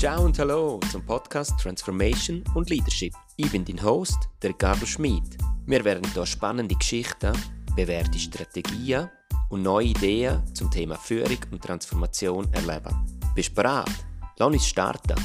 Ciao 0.00 0.24
und 0.24 0.38
hallo 0.38 0.80
zum 0.90 1.04
Podcast 1.04 1.60
Transformation 1.60 2.42
und 2.54 2.70
Leadership. 2.70 3.12
Ich 3.36 3.52
bin 3.52 3.66
dein 3.66 3.82
Host, 3.82 4.30
der 4.40 4.48
Ricardo 4.48 4.86
Schmid. 4.86 5.22
Wir 5.66 5.84
werden 5.84 6.10
hier 6.14 6.24
spannende 6.24 6.74
Geschichten, 6.74 7.36
bewährte 7.76 8.18
Strategien 8.18 9.10
und 9.50 9.60
neue 9.60 9.88
Ideen 9.88 10.42
zum 10.54 10.70
Thema 10.70 10.96
Führung 10.96 11.36
und 11.50 11.62
Transformation 11.62 12.50
erleben. 12.54 12.96
Bist 13.34 13.50
du 13.50 13.56
bereit? 13.56 13.92
Lass 14.38 14.48
uns 14.48 14.66
starten. 14.66 15.22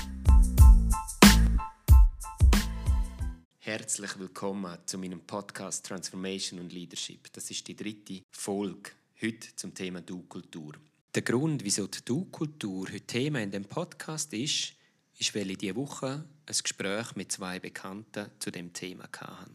Herzlich 3.59 4.19
willkommen 4.19 4.77
zu 4.85 4.97
meinem 4.97 5.21
Podcast 5.21 5.85
Transformation 5.85 6.59
und 6.59 6.73
Leadership. 6.73 7.31
Das 7.31 7.49
ist 7.49 7.65
die 7.65 7.77
dritte 7.77 8.23
Folge 8.29 8.91
heute 9.21 9.55
zum 9.55 9.73
Thema 9.73 10.01
Du-Kultur. 10.01 10.73
Der 11.15 11.21
Grund, 11.21 11.63
wieso 11.63 11.87
die 11.87 12.03
Du-Kultur 12.03 12.89
heute 12.89 12.99
Thema 12.99 13.41
in 13.41 13.49
dem 13.49 13.63
Podcast 13.63 14.33
ist, 14.33 14.73
ist, 15.17 15.33
weil 15.33 15.49
ich 15.49 15.57
diese 15.57 15.77
Woche 15.77 16.25
ein 16.45 16.55
Gespräch 16.61 17.15
mit 17.15 17.31
zwei 17.31 17.57
Bekannten 17.57 18.31
zu 18.37 18.51
dem 18.51 18.73
Thema 18.73 19.05
hatte. 19.05 19.49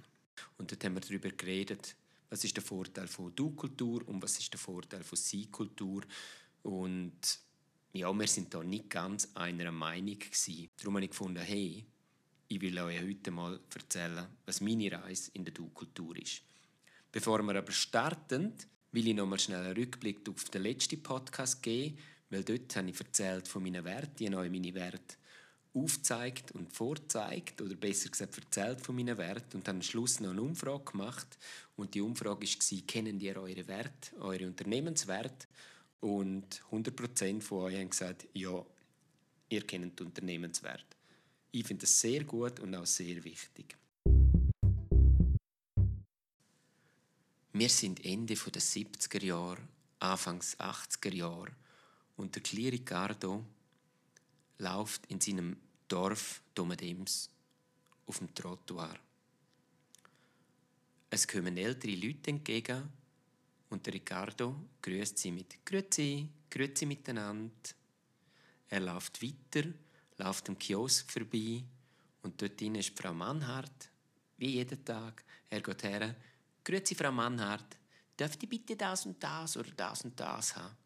Und 0.56 0.72
dort 0.72 0.82
haben 0.82 0.94
wir 0.94 1.02
darüber 1.02 1.28
geredet, 1.28 1.96
was 2.30 2.44
ist 2.44 2.56
der 2.56 2.64
Vorteil 2.64 3.08
von 3.08 3.36
Du-Kultur 3.36 4.08
und 4.08 4.22
was 4.22 4.38
ist 4.38 4.50
der 4.54 4.58
Vorteil 4.58 5.04
von 5.04 5.18
Sie-Kultur. 5.18 6.00
Und 6.62 7.20
ja, 7.92 8.10
wir 8.10 8.26
sind 8.26 8.54
da 8.54 8.64
nicht 8.64 8.88
ganz 8.88 9.28
einer 9.34 9.70
Meinung 9.70 10.18
gewesen. 10.18 10.70
Darum 10.78 10.94
habe 10.94 11.04
ich 11.04 11.10
gefunden, 11.10 11.42
hey, 11.42 11.84
ich 12.48 12.60
will 12.62 12.78
euch 12.78 13.02
heute 13.02 13.30
mal 13.30 13.60
erzählen, 13.74 14.28
was 14.46 14.62
meine 14.62 14.90
Reise 14.92 15.30
in 15.34 15.44
der 15.44 15.52
Du-Kultur 15.52 16.16
ist. 16.16 16.40
Bevor 17.12 17.42
wir 17.42 17.54
aber 17.54 17.72
starten, 17.72 18.54
will 18.92 19.08
ich 19.08 19.14
noch 19.14 19.26
mal 19.26 19.38
schnell 19.38 19.64
einen 19.64 19.76
Rückblick 19.76 20.28
auf 20.28 20.44
den 20.44 20.62
letzten 20.62 21.02
Podcast 21.02 21.62
geben, 21.62 21.98
weil 22.30 22.44
dort 22.44 22.74
habe 22.76 22.90
ich 22.90 23.00
erzählt 23.00 23.48
von 23.48 23.62
meinen 23.62 23.84
Werten, 23.84 24.24
ich 24.24 24.30
habe 24.30 24.50
meine 24.50 24.74
Werte 24.74 25.16
aufzeigt 25.72 26.52
und 26.52 26.72
vorzeigt 26.72 27.62
oder 27.62 27.76
besser 27.76 28.08
gesagt 28.08 28.36
erzählt 28.36 28.80
von 28.80 28.96
meinen 28.96 29.16
Werten 29.16 29.58
und 29.58 29.68
dann 29.68 29.76
am 29.76 29.82
Schluss 29.82 30.18
noch 30.18 30.30
eine 30.30 30.42
Umfrage 30.42 30.84
gemacht 30.84 31.38
und 31.76 31.94
die 31.94 32.00
Umfrage 32.00 32.46
war, 32.46 32.86
kennen 32.86 33.20
ihr 33.20 33.36
eure 33.36 33.68
Werte, 33.68 34.16
eure 34.18 34.46
Unternehmenswerte 34.46 35.46
und 36.00 36.62
100% 36.72 37.40
von 37.40 37.58
euch 37.58 37.78
haben 37.78 37.90
gesagt, 37.90 38.26
ja, 38.34 38.64
ihr 39.48 39.66
kennt 39.66 39.98
die 39.98 40.04
Unternehmenswerte. 40.04 40.96
Ich 41.52 41.66
finde 41.66 41.82
das 41.82 42.00
sehr 42.00 42.24
gut 42.24 42.60
und 42.60 42.74
auch 42.74 42.86
sehr 42.86 43.22
wichtig. 43.22 43.76
Wir 47.52 47.68
sind 47.68 48.04
Ende 48.04 48.34
der 48.34 48.62
70er 48.62 49.24
Jahre, 49.24 49.58
Anfangs 49.98 50.56
80er 50.60 51.12
Jahre 51.12 51.50
und 52.16 52.32
der 52.32 52.44
Cli 52.44 52.68
Ricardo 52.68 53.44
läuft 54.58 55.06
in 55.06 55.20
seinem 55.20 55.56
Dorf 55.88 56.42
Domadems 56.54 57.28
auf 58.06 58.18
dem 58.18 58.32
Trottoir. 58.36 58.94
Es 61.10 61.26
kommen 61.26 61.56
ältere 61.56 61.96
Leute 61.96 62.30
entgegen 62.30 62.88
und 63.68 63.84
der 63.84 63.94
Ricardo 63.94 64.54
grüßt 64.80 65.18
sie 65.18 65.32
mit 65.32 65.66
Grüezi, 65.66 66.28
Grüezi 66.48 66.86
miteinander. 66.86 67.50
Er 68.68 68.80
läuft 68.80 69.20
weiter, 69.20 69.68
läuft 70.18 70.48
am 70.48 70.56
Kiosk 70.56 71.10
vorbei 71.10 71.64
und 72.22 72.40
dort 72.40 72.62
ist 72.62 72.96
Frau 72.96 73.12
Mannhardt, 73.12 73.90
wie 74.36 74.50
jeden 74.50 74.84
Tag. 74.84 75.24
Er 75.48 75.60
geht 75.60 75.82
her, 75.82 76.14
Grüezi, 76.64 76.94
Frau 76.94 77.10
Mannhardt. 77.10 77.76
Dürfte 78.18 78.44
ich 78.44 78.50
bitte 78.50 78.76
das 78.76 79.06
und 79.06 79.22
das 79.22 79.56
oder 79.56 79.70
das 79.70 80.04
und 80.04 80.18
das 80.18 80.54
haben? 80.56 80.76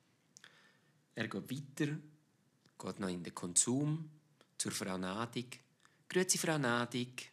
Er 1.14 1.28
geht 1.28 1.50
weiter, 1.50 1.98
geht 2.78 3.00
noch 3.00 3.08
in 3.08 3.22
den 3.22 3.34
Konsum 3.34 4.11
zur 4.56 4.72
Frau 4.72 4.97
Nadig. 4.97 5.61
Grüezi, 6.09 6.38
Frau 6.38 6.59
Nadig. 6.59 7.31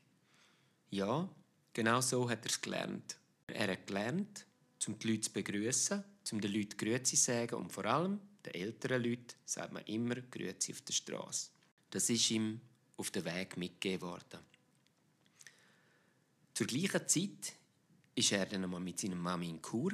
Ja, 0.89 1.29
genau 1.73 2.01
so 2.01 2.29
hat 2.29 2.45
er 2.45 2.51
es 2.51 2.61
gelernt. 2.61 3.17
Er 3.47 3.71
hat 3.71 3.87
gelernt, 3.87 4.45
um 4.87 4.97
die 4.97 5.07
Leute 5.07 5.21
zu 5.21 5.33
begrüßen, 5.33 6.03
um 6.31 6.41
den 6.41 6.53
Leuten 6.53 6.77
Grüezi 6.77 7.15
zu 7.15 7.23
sagen 7.23 7.55
und 7.55 7.71
vor 7.71 7.85
allem 7.85 8.19
den 8.45 8.55
älteren 8.55 9.03
Leuten 9.03 9.35
sagt 9.45 9.71
man 9.71 9.85
immer 9.85 10.15
Grüezi 10.15 10.71
auf 10.71 10.81
der 10.81 10.93
Straße. 10.93 11.51
Das 11.91 12.09
ist 12.09 12.31
ihm 12.31 12.59
auf 12.97 13.11
den 13.11 13.25
Weg 13.25 13.57
mitgegeben 13.57 14.01
worden. 14.01 14.39
Zur 16.53 16.67
gleichen 16.67 17.07
Zeit 17.07 17.53
ist 18.21 18.31
er 18.31 18.45
dann 18.45 18.63
einmal 18.63 18.79
mit 18.79 18.99
seiner 18.99 19.15
Mami 19.15 19.49
in 19.49 19.61
Chur 19.61 19.93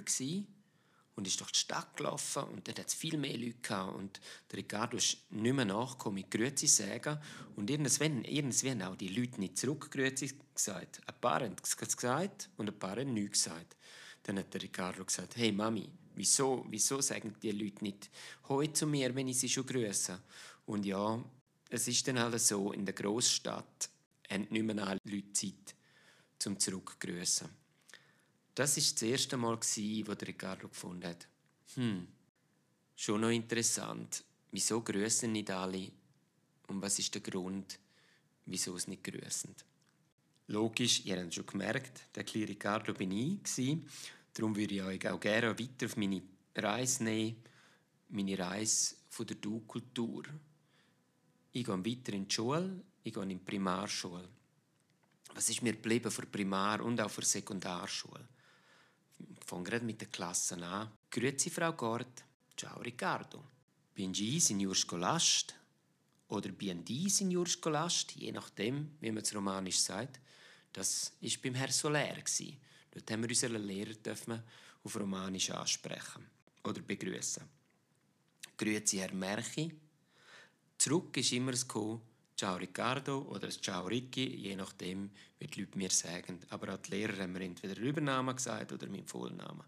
und 1.15 1.25
ist 1.25 1.39
durch 1.39 1.51
die 1.51 1.59
Stadt 1.59 1.95
gelaufen 1.95 2.43
und 2.43 2.67
dort 2.67 2.79
hat 2.79 2.87
es 2.87 2.93
viel 2.93 3.17
mehr 3.17 3.37
Leute 3.37 3.57
gehabt 3.61 3.95
und 3.95 4.19
der 4.51 4.59
Ricardo 4.59 4.97
ist 4.97 5.17
nicht 5.31 5.55
mehr 5.55 5.65
nachgekommen 5.65 6.15
mit 6.15 6.29
Grüezi 6.29 6.67
sagen 6.67 7.19
und 7.55 7.69
irgendwann, 7.69 8.23
irgendwann 8.25 8.83
auch 8.83 8.95
die 8.95 9.07
Leute 9.07 9.39
nicht 9.39 9.57
zurück 9.57 9.89
Grüezi 9.89 10.37
gesagt. 10.53 11.01
Ein 11.07 11.15
paar 11.19 11.41
haben 11.41 11.55
es 11.61 11.75
gesagt 11.75 12.49
und 12.57 12.69
ein 12.69 12.77
paar 12.77 12.97
haben 12.97 13.13
nichts 13.13 13.43
gesagt. 13.43 13.77
Dann 14.23 14.39
hat 14.39 14.53
der 14.53 14.61
Ricardo 14.61 15.05
gesagt, 15.05 15.37
hey 15.37 15.51
Mami, 15.51 15.89
wieso, 16.15 16.65
wieso 16.69 16.99
sagen 17.01 17.33
die 17.41 17.51
Leute 17.51 17.83
nicht 17.83 18.09
«Hoi» 18.49 18.67
zu 18.67 18.85
mir, 18.85 19.15
wenn 19.15 19.29
ich 19.29 19.39
sie 19.39 19.49
schon 19.49 19.65
grüße? 19.65 20.21
Und 20.65 20.85
ja, 20.85 21.23
es 21.69 21.87
ist 21.87 22.07
dann 22.07 22.19
halt 22.19 22.39
so, 22.41 22.73
in 22.73 22.85
der 22.85 22.93
Großstadt 22.93 23.89
haben 24.29 24.47
nicht 24.49 24.63
mehr 24.63 24.85
alle 24.85 24.99
Leute 25.05 25.31
Zeit, 25.33 25.75
zum 26.37 26.59
zurückgrüßen. 26.59 27.66
Das 28.57 28.75
war 28.75 28.83
das 28.91 29.01
erste 29.03 29.37
Mal, 29.37 29.55
wo 29.55 30.13
Ricardo 30.13 30.67
gefunden 30.67 31.05
hat. 31.05 31.27
Hm, 31.75 32.07
schon 32.95 33.21
noch 33.21 33.29
interessant. 33.29 34.23
Wieso 34.49 34.81
grüßen 34.81 35.31
nicht 35.31 35.51
alle? 35.51 35.91
Und 36.67 36.81
was 36.81 36.97
ist 36.97 37.13
der 37.13 37.21
Grund, 37.21 37.77
wieso 38.47 38.75
es 38.75 38.87
nicht 38.87 39.03
grüßen? 39.03 39.53
Logisch, 40.47 41.05
ihr 41.05 41.21
habt 41.21 41.35
schon 41.35 41.45
gemerkt, 41.45 42.15
der 42.15 42.23
kleine 42.23 42.47
Ricardo 42.47 42.95
bin 42.95 43.11
ich. 43.11 43.79
Darum 44.33 44.55
würde 44.55 44.73
ich 44.73 44.81
euch 44.81 45.07
auch 45.07 45.19
gerne 45.19 45.59
weiter 45.59 45.85
auf 45.85 45.95
meine 45.95 46.23
Reise 46.55 47.03
nehmen. 47.03 47.35
Meine 48.09 48.39
Reise 48.39 48.95
von 49.09 49.27
der 49.27 49.35
Du-Kultur. 49.35 50.23
Ich 51.51 51.63
gehe 51.63 51.85
weiter 51.85 52.13
in 52.13 52.27
die 52.27 52.33
Schule, 52.33 52.81
ich 53.03 53.13
gehe 53.13 53.21
in 53.21 53.29
die 53.29 53.35
Primarschule. 53.35 54.27
Was 55.35 55.47
ist 55.47 55.61
mir 55.61 55.73
geblieben 55.73 56.09
für 56.09 56.25
Primar- 56.25 56.81
und 56.81 56.99
auch 56.99 57.11
für 57.11 57.23
Sekundarschule? 57.23 58.27
Fange 59.45 59.63
gerade 59.63 59.85
mit 59.85 60.01
der 60.01 60.07
Klasse 60.07 60.55
an. 60.63 60.91
Grüezi, 61.09 61.49
Frau 61.49 61.73
Gord. 61.73 62.23
Ciao, 62.55 62.79
Riccardo. 62.79 63.43
Bin 63.93 64.13
ich 64.13 64.43
Signor 64.43 64.75
Scholast? 64.75 65.55
Oder 66.29 66.49
bin 66.49 66.83
die 66.83 67.09
Signor 67.09 67.47
Scholast? 67.47 68.11
Je 68.15 68.31
nachdem, 68.31 68.97
wie 68.99 69.11
man 69.11 69.23
es 69.23 69.33
romanisch 69.33 69.79
sagt. 69.79 70.19
Das 70.73 71.13
war 71.21 71.31
beim 71.41 71.55
Herr 71.55 71.71
Soler. 71.71 72.15
Dort 72.91 73.11
haben 73.11 73.21
wir 73.23 73.29
unseren 73.29 73.63
Lehrer 73.63 73.93
dürfen 73.93 74.43
auf 74.83 74.95
Romanisch 74.95 75.49
ansprechen 75.51 76.25
oder 76.63 76.81
begrüßen. 76.81 77.43
Grüezi, 78.57 78.97
Herr 78.97 79.13
Merchi. 79.13 79.71
Zurück 80.77 81.17
ist 81.17 81.31
immer 81.31 81.51
das 81.51 81.67
Ko, 81.67 82.01
Ciao 82.37 82.55
Riccardo 82.55 83.23
oder 83.31 83.49
Ciao 83.49 83.87
Ricky, 83.87 84.27
je 84.27 84.55
nachdem, 84.55 85.09
wie 85.39 85.47
die 85.47 85.61
Leute 85.61 85.75
mir 85.75 85.89
sagen. 85.89 86.39
Aber 86.51 86.71
auch 86.75 86.77
die 86.77 86.91
Lehrer 86.91 87.23
haben 87.23 87.33
mir 87.33 87.41
entweder 87.41 87.73
den 87.73 87.83
Übernamen 87.83 88.35
gesagt 88.35 88.71
oder 88.71 88.85
meinen 88.87 89.07
Vollnamen. 89.07 89.63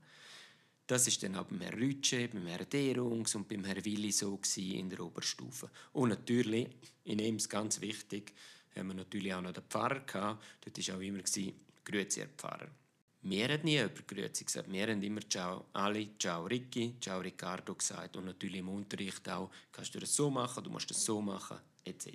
Das 0.86 1.08
ist 1.08 1.24
dann 1.24 1.36
auch 1.36 1.46
beim 1.46 1.62
Herrn 1.62 1.80
Rütsche, 1.80 2.28
beim 2.28 2.46
Herrn 2.46 2.70
Derungs 2.70 3.34
und 3.34 3.48
beim 3.48 3.64
Herrn 3.64 3.84
Willi 3.84 4.12
so 4.12 4.40
in 4.58 4.88
der 4.88 5.00
Oberstufe. 5.00 5.72
Und 5.94 6.10
natürlich, 6.10 6.68
in 7.06 7.18
ihm 7.18 7.40
ganz 7.40 7.82
wichtig, 7.82 8.34
haben 8.76 8.90
wir 8.90 8.94
natürlich 8.94 9.34
auch 9.34 9.42
noch 9.42 9.54
den 9.54 9.64
Pfarrer 9.64 10.02
gehabt. 10.02 10.44
Dort 10.62 10.88
war 10.88 10.96
auch 10.96 11.02
immer 11.02 11.24
«Grüezi, 11.86 12.20
Herr 12.20 12.30
Pfarrer». 12.38 12.70
Wir 13.24 13.50
haben 13.50 13.64
nie 13.64 13.80
über 13.80 14.04
Grüezi 14.06 14.46
gesagt. 14.46 14.72
Wir 14.72 14.88
haben 14.88 15.02
immer 15.02 15.28
Ciao 15.28 15.66
Ali, 15.74 16.12
Ciao 16.20 16.46
Ricky, 16.46 16.96
Ciao 17.02 17.20
Riccardo 17.20 17.74
gesagt. 17.74 18.16
Und 18.16 18.26
natürlich 18.26 18.60
im 18.60 18.70
Unterricht 18.70 19.28
auch, 19.28 19.50
kannst 19.72 19.96
du 19.96 20.00
das 20.00 20.16
so 20.16 20.30
machen, 20.30 20.64
du 20.64 20.70
musst 20.70 20.90
das 20.92 21.04
so 21.04 21.20
machen, 21.20 21.58
etc. 21.84 22.08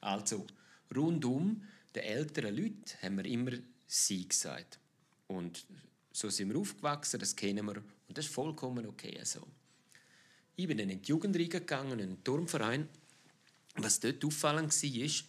Also, 0.00 0.46
rundum 0.94 1.62
den 1.94 2.02
älteren 2.02 2.56
Leuten 2.56 2.84
haben 3.02 3.16
wir 3.16 3.24
immer 3.26 3.52
«sie» 3.86 4.28
gesagt. 4.28 4.78
Und 5.26 5.66
so 6.12 6.28
sind 6.28 6.52
wir 6.52 6.58
aufgewachsen, 6.58 7.20
das 7.20 7.36
kennen 7.36 7.66
wir. 7.66 7.76
Und 7.76 8.18
das 8.18 8.26
ist 8.26 8.34
vollkommen 8.34 8.86
okay 8.86 9.18
so. 9.24 9.46
Ich 10.56 10.66
bin 10.66 10.78
dann 10.78 10.90
in 10.90 11.00
die 11.00 11.08
Jugend 11.08 11.36
reingegangen, 11.36 11.98
in 12.00 12.10
den 12.10 12.24
Turmverein. 12.24 12.88
Was 13.76 14.00
dort 14.00 14.24
auffallend 14.24 14.70
war, 14.70 15.04
ist, 15.04 15.24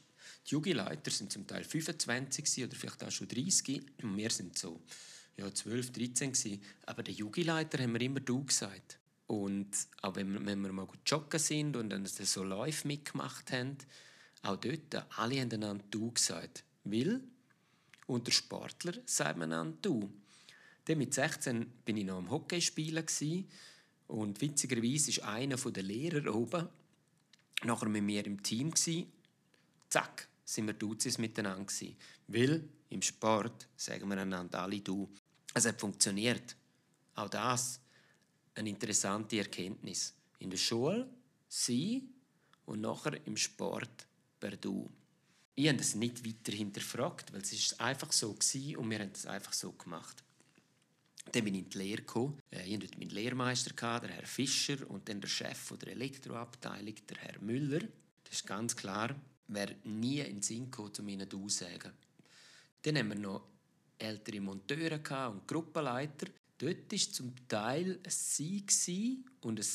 die 0.47 0.51
Jugendleiter 0.51 1.11
sind 1.11 1.31
zum 1.31 1.45
Teil 1.45 1.63
25 1.63 2.63
oder 2.63 2.75
vielleicht 2.75 3.03
auch 3.03 3.11
schon 3.11 3.27
30 3.27 3.83
und 4.03 4.17
wir 4.17 4.29
sind 4.31 4.57
so 4.57 4.81
ja, 5.37 5.53
12, 5.53 5.91
13 5.91 6.33
gewesen. 6.33 6.61
Aber 6.85 7.03
den 7.03 7.15
Jugendleiter 7.15 7.81
haben 7.81 7.93
wir 7.93 8.01
immer 8.01 8.19
«du» 8.19 8.43
gesagt. 8.43 8.99
Und 9.27 9.69
auch 10.01 10.15
wenn 10.15 10.33
wir, 10.33 10.45
wenn 10.45 10.61
wir 10.61 10.73
mal 10.73 10.85
gut 10.85 10.99
joggen 11.05 11.39
sind 11.39 11.77
und 11.77 11.89
dann 11.89 12.05
so 12.05 12.43
live 12.43 12.83
mitgemacht 12.83 13.51
haben, 13.51 13.77
auch 14.43 14.57
dort, 14.57 15.05
alle 15.17 15.39
haben 15.39 15.51
einander 15.51 15.83
«du» 15.91 16.11
gesagt. 16.11 16.63
Weil 16.83 17.21
unter 18.07 18.31
Sportler 18.31 18.93
sagt 19.05 19.37
man 19.37 19.51
einander 19.51 19.77
«du». 19.81 20.11
Dann 20.85 20.97
mit 20.97 21.13
16 21.13 21.65
bin 21.85 21.97
ich 21.97 22.05
noch 22.05 22.17
am 22.17 22.31
Hockeyspielen 22.31 23.05
und 24.07 24.41
witzigerweise 24.41 25.11
ist 25.11 25.23
einer 25.23 25.55
der 25.55 25.83
Lehrer 25.83 26.33
oben 26.33 26.67
nachher 27.63 27.87
mit 27.87 28.03
mir 28.03 28.25
im 28.25 28.41
Team. 28.41 28.73
Zack, 29.89 30.27
sind 30.43 30.67
wir 30.67 30.73
Duzis 30.73 31.17
miteinander. 31.17 31.71
Weil 32.27 32.67
im 32.89 33.01
Sport 33.01 33.67
sagen 33.75 34.09
wir 34.09 34.17
einander 34.17 34.61
alle 34.61 34.81
du. 34.81 35.09
Es 35.53 35.65
hat 35.65 35.79
funktioniert. 35.79 36.55
Auch 37.15 37.29
das 37.29 37.79
eine 38.55 38.69
interessante 38.69 39.37
Erkenntnis. 39.37 40.13
In 40.39 40.49
der 40.49 40.57
Schule 40.57 41.09
sie 41.47 42.09
und 42.65 42.81
nachher 42.81 43.25
im 43.25 43.37
Sport 43.37 44.07
per 44.41 44.57
du. 44.57 44.91
Ich 45.55 45.67
habe 45.67 45.77
das 45.77 45.95
nicht 45.95 46.25
weiter 46.25 46.51
hinterfragt, 46.57 47.31
weil 47.31 47.41
es 47.41 47.53
ist 47.53 47.79
einfach 47.79 48.11
so 48.11 48.33
war 48.33 48.77
und 48.77 48.89
wir 48.89 48.99
haben 48.99 49.13
das 49.13 49.25
einfach 49.25 49.53
so 49.53 49.71
gemacht. 49.71 50.23
Dann 51.31 51.45
bin 51.45 51.53
ich 51.53 51.63
in 51.63 51.69
die 51.69 51.77
Lehre 51.77 52.01
gekommen. 52.01 52.39
Äh, 52.49 52.67
ich 52.67 52.75
hatte 52.75 52.97
meinen 52.97 53.11
Lehrmeister, 53.11 53.73
der 53.73 54.09
Herr 54.09 54.25
Fischer, 54.25 54.89
und 54.89 55.07
dann 55.07 55.21
der 55.21 55.27
Chef 55.27 55.71
der 55.79 55.89
Elektroabteilung, 55.89 56.95
der 57.07 57.17
Herr 57.17 57.39
Müller. 57.41 57.81
Das 58.23 58.33
ist 58.33 58.47
ganz 58.47 58.75
klar, 58.75 59.15
wer 59.47 59.75
nie 59.83 60.19
in 60.19 60.37
den 60.37 60.41
Sinn 60.41 60.65
gekommen, 60.65 60.93
um 60.99 61.07
ihnen 61.09 61.29
zu 61.29 61.47
sagen. 61.47 61.91
Dann 62.81 62.97
haben 62.97 63.09
wir 63.09 63.19
noch 63.19 63.47
ältere 63.99 64.41
Monteure 64.41 65.29
und 65.29 65.47
Gruppenleiter. 65.47 66.27
Dort 66.57 66.91
war 66.91 66.97
zum 66.97 67.35
Teil 67.47 67.99
ein 68.03 68.11
Sie 68.67 69.23
und, 69.41 69.59
ein, 69.59 69.65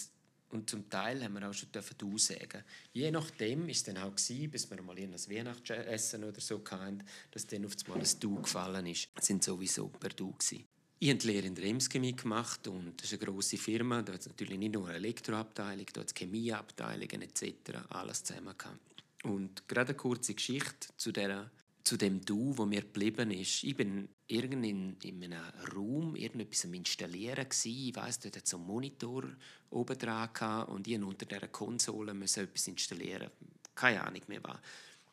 und 0.51 0.71
zum 0.71 0.89
Teil 0.89 1.23
haben 1.23 1.35
wir 1.35 1.49
auch 1.49 1.53
schon 1.53 1.69
du 1.99 2.19
sagen. 2.19 2.63
Je 2.93 3.11
nachdem 3.11 3.63
war 3.63 3.71
es 3.71 3.83
dann 3.83 3.99
auch, 3.99 4.15
gewesen, 4.15 4.51
bis 4.51 4.71
wir 4.71 4.81
mal 4.83 4.99
in 4.99 5.13
ein 5.13 5.19
Weihnachtsessen 5.19 6.25
oder 6.25 6.41
so 6.41 6.63
hatten, 6.71 7.03
dass 7.31 7.47
dann 7.47 7.65
auf 7.65 7.73
einmal 7.85 8.01
ein 8.01 8.21
Du 8.21 8.41
gefallen 8.41 8.87
ist. 8.87 9.09
Das 9.15 9.27
sind 9.27 9.43
sowieso 9.43 9.89
per 9.89 10.11
Du. 10.11 10.33
Gewesen. 10.33 10.65
Ich 10.99 11.11
habe 11.11 11.19
die 11.19 11.27
Lehre 11.27 11.47
in 11.47 11.55
der 11.55 11.65
Emschemie 11.65 12.17
gemacht 12.17 12.67
und 12.69 13.01
das 13.01 13.13
ist 13.13 13.21
eine 13.21 13.31
grosse 13.31 13.59
Firma. 13.59 14.03
Da 14.03 14.15
hat 14.15 14.21
es 14.21 14.29
natürlich 14.29 14.59
nicht 14.59 14.73
nur 14.73 14.87
eine 14.87 14.97
Elektroabteilung, 14.97 15.87
da 15.93 16.01
hat 16.01 16.09
es 16.09 16.15
Chemieabteilungen 16.15 17.23
etc. 17.23 17.79
alles 17.91 18.25
zusammen 18.25 18.57
gehabt. 18.57 19.05
Und 19.23 19.69
gerade 19.69 19.91
eine 19.91 19.97
kurze 19.97 20.35
Geschichte 20.35 20.89
zu, 20.97 21.13
der, 21.13 21.51
zu 21.85 21.97
dem 21.97 22.25
Du, 22.25 22.57
wo 22.57 22.65
mir 22.65 22.81
geblieben 22.81 23.31
ist. 23.31 23.63
Ich 23.65 23.77
bin 23.77 24.09
irgend 24.29 24.65
in, 25.05 25.23
einem 25.23 25.43
Raum 25.75 26.17
irgendetwas 26.17 26.65
am 26.65 26.75
Installieren 26.75 27.49
gsi. 27.49 27.89
Ich 27.89 27.97
weiss, 27.97 28.19
dort 28.19 28.37
hat 28.37 28.47
so 28.47 28.57
einen 28.57 28.67
Monitor 28.67 29.25
oben 29.71 29.99
dran 29.99 30.65
und 30.67 30.87
ich 30.87 31.01
unter 31.01 31.27
dieser 31.27 31.49
Konsole 31.49 32.15
musste 32.15 32.43
etwas 32.43 32.67
installieren. 32.69 33.31
Keine 33.75 34.03
Ahnung 34.03 34.23
mehr 34.27 34.43
was. 34.43 34.59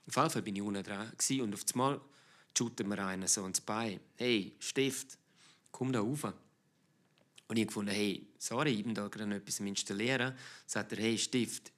Auf 0.07 0.15
jeden 0.15 0.29
Fall 0.29 0.41
bin 0.41 0.55
ich 0.55 0.61
unten 0.61 0.83
dran 0.83 1.11
und 1.41 1.53
auf 1.53 1.65
einmal 1.73 2.01
shootet 2.57 2.87
mir 2.87 3.05
einer 3.05 3.27
so 3.27 3.45
ins 3.45 3.61
Bein. 3.61 3.99
Hey, 4.15 4.53
Stift, 4.59 5.17
komm 5.71 5.91
da 5.91 5.99
rauf. 5.99 6.23
Und 7.47 7.57
ich 7.57 7.67
gefunden, 7.67 7.91
hey, 7.91 8.25
sorry, 8.37 8.71
ich 8.71 8.83
bin 8.83 8.95
da 8.95 9.07
gerade 9.07 9.35
etwas 9.35 9.59
installieren. 9.59 10.33
Sagt 10.65 10.93
er, 10.93 10.99
hey, 10.99 11.17
Stift, 11.17 11.72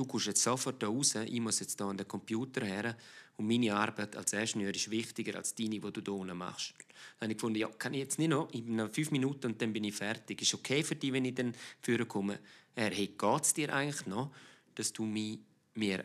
du 0.00 0.06
kommst 0.06 0.28
jetzt 0.28 0.42
sofort 0.42 0.82
da 0.82 0.86
raus, 0.86 1.14
ich 1.14 1.40
muss 1.40 1.60
jetzt 1.60 1.78
da 1.78 1.88
an 1.88 1.98
den 1.98 2.08
Computer 2.08 2.64
her 2.64 2.96
und 3.36 3.46
meine 3.46 3.74
Arbeit 3.74 4.16
als 4.16 4.32
Ingenieur 4.32 4.74
ist 4.74 4.90
wichtiger 4.90 5.36
als 5.36 5.54
deine, 5.54 5.78
die 5.78 5.80
du 5.80 6.00
hier 6.00 6.12
unten 6.14 6.36
machst. 6.36 6.74
Dann 7.18 7.26
habe 7.26 7.32
ich 7.32 7.36
gefunden, 7.36 7.58
ja, 7.58 7.68
kann 7.68 7.92
ich 7.92 8.00
jetzt 8.00 8.18
nicht 8.18 8.30
noch, 8.30 8.48
ich 8.52 8.64
bin 8.64 8.88
fünf 8.88 9.10
Minuten 9.10 9.48
und 9.48 9.60
dann 9.60 9.74
bin 9.74 9.84
ich 9.84 9.94
fertig. 9.94 10.40
Ist 10.40 10.54
okay 10.54 10.82
für 10.82 10.96
dich, 10.96 11.12
wenn 11.12 11.26
ich 11.26 11.34
dann 11.34 11.54
führen 11.82 12.08
komme? 12.08 12.38
Er, 12.74 12.90
hey, 12.90 13.08
geht 13.08 13.42
es 13.42 13.52
dir 13.52 13.74
eigentlich 13.74 14.06
noch, 14.06 14.32
dass 14.74 14.90
du 14.92 15.04
mir, 15.04 15.38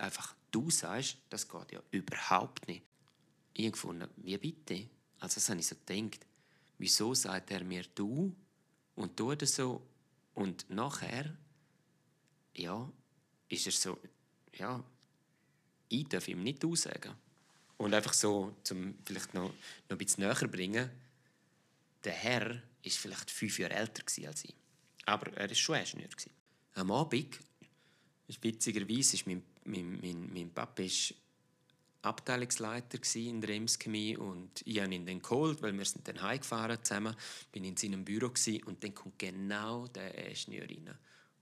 einfach 0.01 0.35
du 0.51 0.69
sagst? 0.69 1.17
Das 1.29 1.47
geht 1.47 1.71
ja 1.71 1.81
überhaupt 1.91 2.67
nicht. 2.67 2.83
Ich 3.53 3.63
habe 3.63 3.71
gefunden, 3.71 4.09
wie 4.17 4.37
bitte? 4.37 4.89
Also 5.19 5.35
das 5.35 5.49
habe 5.49 5.59
ich 5.61 5.67
so 5.67 5.75
gedacht 5.85 6.25
wieso 6.77 7.13
sagt 7.13 7.51
er 7.51 7.63
mir 7.63 7.85
du 7.95 8.35
und 8.95 9.15
tut 9.15 9.41
er 9.41 9.47
so 9.47 9.81
und 10.33 10.69
nachher, 10.69 11.37
ja, 12.53 12.91
ist 13.49 13.65
er 13.65 13.71
so, 13.71 13.99
ja, 14.53 14.83
ich 15.89 16.07
darf 16.07 16.27
ihm 16.27 16.43
nicht 16.43 16.63
du 16.63 16.75
sagen. 16.75 17.13
Und 17.77 17.93
einfach 17.93 18.13
so, 18.13 18.55
zum 18.63 18.95
vielleicht 19.05 19.33
noch, 19.33 19.49
noch 19.49 19.53
ein 19.89 19.97
bisschen 19.97 20.23
näher 20.23 20.47
bringen, 20.47 20.89
der 22.03 22.13
Herr 22.13 22.61
ist 22.83 22.97
vielleicht 22.97 23.29
fünf 23.31 23.59
Jahre 23.59 23.73
älter 23.73 24.03
als 24.27 24.45
ich. 24.45 24.55
Aber 25.05 25.31
er 25.33 25.49
war 25.49 25.55
schon 25.55 25.75
Ingenieur. 25.75 26.09
Am 26.73 26.91
Abend, 26.91 27.39
witzigerweise, 28.41 29.15
ist 29.15 29.27
mein, 29.27 29.43
mein, 29.65 29.99
mein, 29.99 30.33
mein 30.33 30.51
Papa 30.51 30.83
ist 30.83 31.13
Abteilungsleiter 32.01 32.99
in 33.15 33.41
der 33.41 33.49
Emschemie 33.51 34.15
und 34.15 34.61
ich 34.65 34.79
habe 34.79 34.93
ihn 34.93 35.05
dann 35.05 35.21
geholt, 35.21 35.61
weil 35.61 35.75
wir 35.75 35.85
sind 35.85 36.07
dann 36.07 36.21
heimgefahren 36.21 36.83
zusammen, 36.83 37.15
bin 37.51 37.63
in 37.63 37.75
seinem 37.75 38.05
Büro 38.05 38.31
und 38.65 38.83
dann 38.83 38.93
kommt 38.93 39.17
genau 39.17 39.87
der 39.87 40.29
Ingenieur 40.29 40.69
rein. 40.69 40.97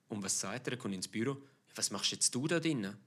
Und 0.10 0.24
was 0.24 0.40
sagt 0.40 0.68
er? 0.68 0.74
Er 0.74 0.78
kommt 0.78 0.94
ins 0.94 1.08
Büro. 1.08 1.38
Was 1.76 1.92
machst 1.92 2.12
jetzt 2.12 2.34
du 2.36 2.48
da 2.48 2.60
drinnen? 2.60 2.98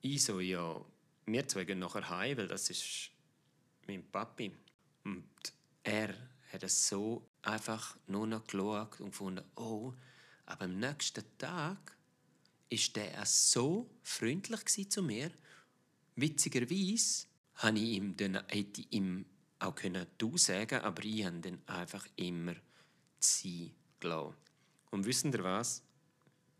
Ich 0.00 0.24
so, 0.24 0.40
ja, 0.40 0.84
wir 1.26 1.48
zwei 1.48 1.64
gehen 1.64 1.78
nachher 1.78 2.08
heim, 2.08 2.36
weil 2.36 2.48
das 2.48 2.70
ist 2.70 3.10
mein 3.86 4.04
Papi. 4.10 4.52
Und 5.04 5.24
er 5.82 6.14
hat 6.52 6.62
es 6.62 6.88
so 6.88 7.28
einfach 7.42 7.96
nur 8.06 8.26
noch 8.26 8.46
geschaut 8.46 9.00
und 9.00 9.10
gefunden, 9.10 9.44
oh, 9.56 9.92
aber 10.46 10.64
am 10.64 10.78
nächsten 10.78 11.24
Tag 11.38 11.96
ist 12.68 12.96
der 12.96 13.24
so 13.24 13.88
freundlich 14.02 14.90
zu 14.90 15.02
mir 15.02 15.30
Witzigerweise 16.16 17.26
hätte 17.56 17.78
ich 17.78 17.96
ihm 17.96 18.16
dann, 18.16 18.36
hätte 18.48 18.80
ich 18.80 18.90
ihm 18.90 19.26
auch 19.58 19.74
können 19.74 20.06
«du» 20.16 20.38
sagen 20.38 20.80
aber 20.80 21.04
ich 21.04 21.24
habe 21.26 21.40
dann 21.40 21.58
einfach 21.66 22.06
immer 22.16 22.54
«sie» 23.18 23.74
gelassen. 24.00 24.34
Und 24.90 25.04
wissen 25.04 25.30
ihr 25.32 25.44
was? 25.44 25.82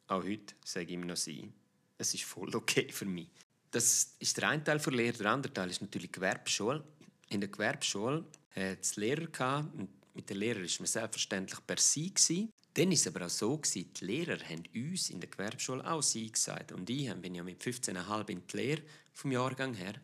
Auch 0.08 0.22
heute 0.22 0.54
sage 0.64 0.86
ich 0.86 0.92
ihm 0.92 1.00
noch 1.00 1.16
«sie». 1.16 1.52
Es 1.98 2.14
ist 2.14 2.24
voll 2.24 2.54
okay 2.54 2.88
für 2.90 3.06
mich. 3.06 3.28
Das 3.70 4.14
ist 4.18 4.36
der 4.36 4.50
eine 4.50 4.62
Teil 4.62 4.78
der 4.78 4.92
Lehre. 4.92 5.18
Der 5.18 5.30
andere 5.32 5.52
Teil 5.52 5.70
ist 5.70 5.80
natürlich 5.80 6.10
die 6.10 6.12
Gewerbeschule. 6.12 6.84
In 7.28 7.40
der 7.40 7.50
Gewerbeschule 7.50 8.24
hatte 8.50 8.78
es 8.80 8.96
Lehrer. 8.96 9.70
Und 9.76 9.88
mit 10.14 10.30
den 10.30 10.36
Lehrern 10.36 10.62
war 10.62 10.70
man 10.78 10.86
selbstverständlich 10.86 11.66
per 11.66 11.78
«sie». 11.78 12.50
Dann 12.74 12.88
war 12.88 12.92
es 12.92 13.06
aber 13.06 13.24
auch 13.24 13.30
so, 13.30 13.60
die 13.74 13.88
Lehrer 14.00 14.38
haben 14.44 14.62
uns 14.74 15.10
in 15.10 15.18
der 15.18 15.30
Gewerbeschule 15.30 15.90
auch 15.90 16.02
«sie» 16.02 16.30
gesagt. 16.30 16.72
Und 16.72 16.88
ich 16.90 17.12
bin 17.14 17.34
ja 17.34 17.42
mit 17.42 17.62
15,5 17.62 18.28
in 18.30 18.46
die 18.46 18.56
Lehre 18.56 18.82
vom 19.14 19.32
Jahrgang 19.32 19.74
her. 19.74 19.94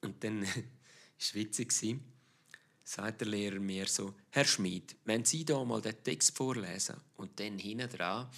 Und 0.00 0.22
dann 0.22 0.42
war 0.46 0.52
es 1.18 1.34
witzig, 1.34 1.72
sagt 2.84 3.20
der 3.22 3.28
Lehrer 3.28 3.58
mir 3.58 3.86
so, 3.86 4.14
Herr 4.30 4.44
Schmid, 4.44 4.96
wenn 5.04 5.24
Sie 5.24 5.44
da 5.44 5.64
mal 5.64 5.80
den 5.80 6.02
Text 6.02 6.36
vorlesen 6.36 6.96
und 7.16 7.40
dann 7.40 7.58
hinten 7.58 7.88
dran, 7.88 8.28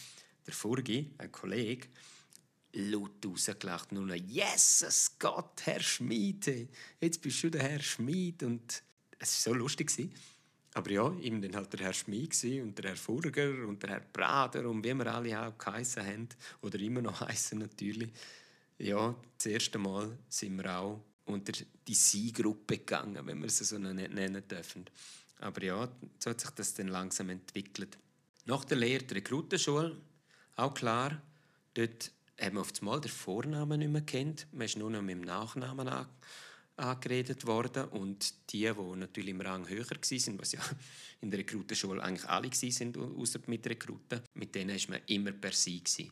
der 0.47 0.55
Furgi, 0.55 1.11
ein 1.19 1.33
Kollege, 1.33 1.89
laut 2.73 3.25
rausgelacht, 3.25 3.93
nur 3.93 4.07
noch, 4.07 4.15
Jesus 4.15 5.19
Gott, 5.19 5.63
Herr 5.65 5.81
Schmid, 5.81 6.69
jetzt 7.01 7.23
bist 7.23 7.43
du 7.43 7.51
der 7.51 7.63
Herr 7.63 7.83
Schmid 7.83 8.43
und 8.43 8.83
es 9.19 9.47
war 9.47 9.55
so 9.55 9.59
lustig. 9.59 10.11
Aber 10.75 10.91
ja, 10.91 11.17
eben 11.21 11.41
dann 11.41 11.57
halt 11.57 11.73
der 11.73 11.81
Herr 11.81 11.95
Schmid 11.95 12.37
und 12.45 12.79
der 12.79 12.91
Herr 12.91 12.97
Furger 12.97 13.67
und 13.67 13.83
der 13.83 13.91
Herr 13.91 14.01
Prader 14.01 14.69
und 14.69 14.85
wie 14.85 14.93
wir 14.93 15.07
alle 15.07 15.41
auch 15.41 15.57
geheissen 15.57 16.05
haben, 16.05 16.29
oder 16.61 16.79
immer 16.79 17.01
noch 17.01 17.21
heißen 17.21 17.59
natürlich. 17.59 18.11
Ja, 18.79 19.17
das 19.39 19.47
erste 19.47 19.79
Mal 19.79 20.19
sind 20.29 20.57
wir 20.59 20.79
auch 20.79 21.03
unter 21.25 21.53
die 21.89 21.95
Sie-Gruppe 21.95 22.77
gegangen, 22.77 23.27
wenn 23.27 23.39
wir 23.39 23.47
es 23.47 23.59
so 23.59 23.79
nennen 23.79 24.49
dürfen. 24.49 24.85
Aber 25.39 25.63
ja, 25.63 25.89
so 26.19 26.31
hat 26.31 26.41
sich 26.41 26.51
das 26.51 26.75
dann 26.75 26.89
langsam 26.89 27.31
entwickelt. 27.31 27.97
Nach 28.45 28.65
der 28.65 28.77
Lehre 28.77 29.05
der 29.05 29.17
Rekrutenschule, 29.17 29.97
auch 30.57 30.75
klar, 30.75 31.21
dort 31.75 32.11
haben 32.41 32.55
wir 32.57 32.61
auf 32.61 32.73
einmal 32.81 33.01
den 33.01 33.11
Vornamen 33.11 33.79
nicht 33.79 33.91
mehr 33.91 34.03
kennt. 34.03 34.47
Man 34.53 34.67
ist 34.67 34.77
nur 34.77 34.91
noch 34.91 35.03
mit 35.03 35.17
dem 35.17 35.23
Nachnamen 35.23 35.89
an, 35.89 36.07
angeredet 36.77 37.47
worden. 37.47 37.89
Und 37.89 38.53
die, 38.53 38.71
die 38.71 38.97
natürlich 38.97 39.31
im 39.31 39.41
Rang 39.41 39.69
höher 39.69 39.89
waren, 39.89 40.39
was 40.39 40.53
ja 40.53 40.61
in 41.21 41.31
der 41.31 41.41
Rekrutenschule 41.41 42.03
eigentlich 42.03 42.29
alle 42.29 42.51
waren, 42.51 43.17
außer 43.17 43.41
mit 43.47 43.67
Rekruten, 43.67 44.21
mit 44.35 44.55
denen 44.55 44.77
war 44.77 44.91
man 44.91 45.01
immer 45.07 45.33
per 45.33 45.53
Sie. 45.53 45.83
Gewesen. 45.83 46.11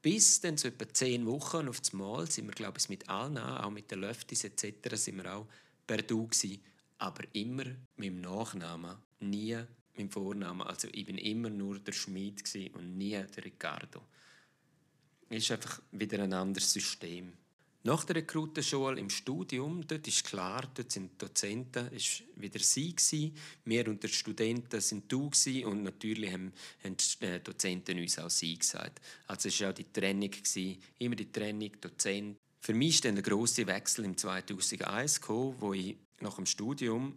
Bis 0.00 0.40
dann 0.40 0.56
so 0.56 0.66
etwa 0.66 0.92
zehn 0.92 1.24
Wochen 1.26 1.68
auf 1.68 1.78
das 1.78 1.92
Mal 1.92 2.28
sind 2.28 2.46
wir, 2.46 2.54
glaube 2.54 2.78
ich, 2.78 2.88
mit 2.88 3.08
allen, 3.08 3.38
auch 3.38 3.70
mit 3.70 3.88
den 3.90 4.00
Löftis 4.00 4.42
etc., 4.42 4.96
sind 4.96 5.22
wir 5.22 5.32
auch 5.32 5.46
per 5.86 6.02
Du 6.02 6.26
gewesen, 6.26 6.60
aber 6.98 7.22
immer 7.32 7.64
mit 7.96 8.08
dem 8.08 8.20
Nachnamen, 8.20 8.96
nie 9.20 9.56
mit 9.92 10.00
dem 10.00 10.10
Vornamen. 10.10 10.66
Also 10.66 10.88
ich 10.92 11.04
bin 11.06 11.18
immer 11.18 11.50
nur 11.50 11.78
der 11.78 11.92
Schmied 11.92 12.42
und 12.74 12.96
nie 12.96 13.10
der 13.12 13.44
Ricardo. 13.44 14.02
Es 15.28 15.44
ist 15.44 15.52
einfach 15.52 15.80
wieder 15.92 16.22
ein 16.22 16.32
anderes 16.32 16.72
System. 16.72 17.32
Nach 17.84 18.04
der 18.04 18.16
Rekrutenschule 18.16 19.00
im 19.00 19.10
Studium, 19.10 19.84
dort 19.88 20.06
ist 20.06 20.24
klar, 20.24 20.70
dort 20.72 20.92
sind 20.92 21.12
die 21.12 21.18
Dozenten, 21.18 21.88
ist 21.88 22.22
wieder 22.36 22.60
sie 22.60 22.94
gewesen. 22.94 23.34
Wir 23.64 23.88
und 23.88 24.00
die 24.04 24.08
Studenten 24.08 24.80
sind 24.80 25.10
du 25.10 25.30
gewesen, 25.30 25.64
und 25.64 25.82
natürlich 25.82 26.32
haben, 26.32 26.52
haben 26.84 26.96
die 26.96 27.24
äh, 27.24 27.40
Dozenten 27.40 27.98
uns 27.98 28.20
auch 28.20 28.30
sie 28.30 28.56
gesagt. 28.56 29.00
Also 29.26 29.48
es 29.48 29.60
war 29.60 29.70
auch 29.70 29.74
die 29.74 29.92
Trennung 29.92 30.30
gewesen, 30.30 30.80
immer 30.98 31.16
die 31.16 31.32
Trennung 31.32 31.72
Dozent. 31.80 32.38
Für 32.60 32.74
mich 32.74 32.96
ist 32.96 33.04
dann 33.04 33.16
der 33.16 33.24
große 33.24 33.66
Wechsel 33.66 34.04
im 34.04 34.16
2001 34.16 35.20
gekommen, 35.20 35.56
wo 35.58 35.72
ich 35.72 35.96
nach 36.20 36.36
dem 36.36 36.46
Studium 36.46 37.16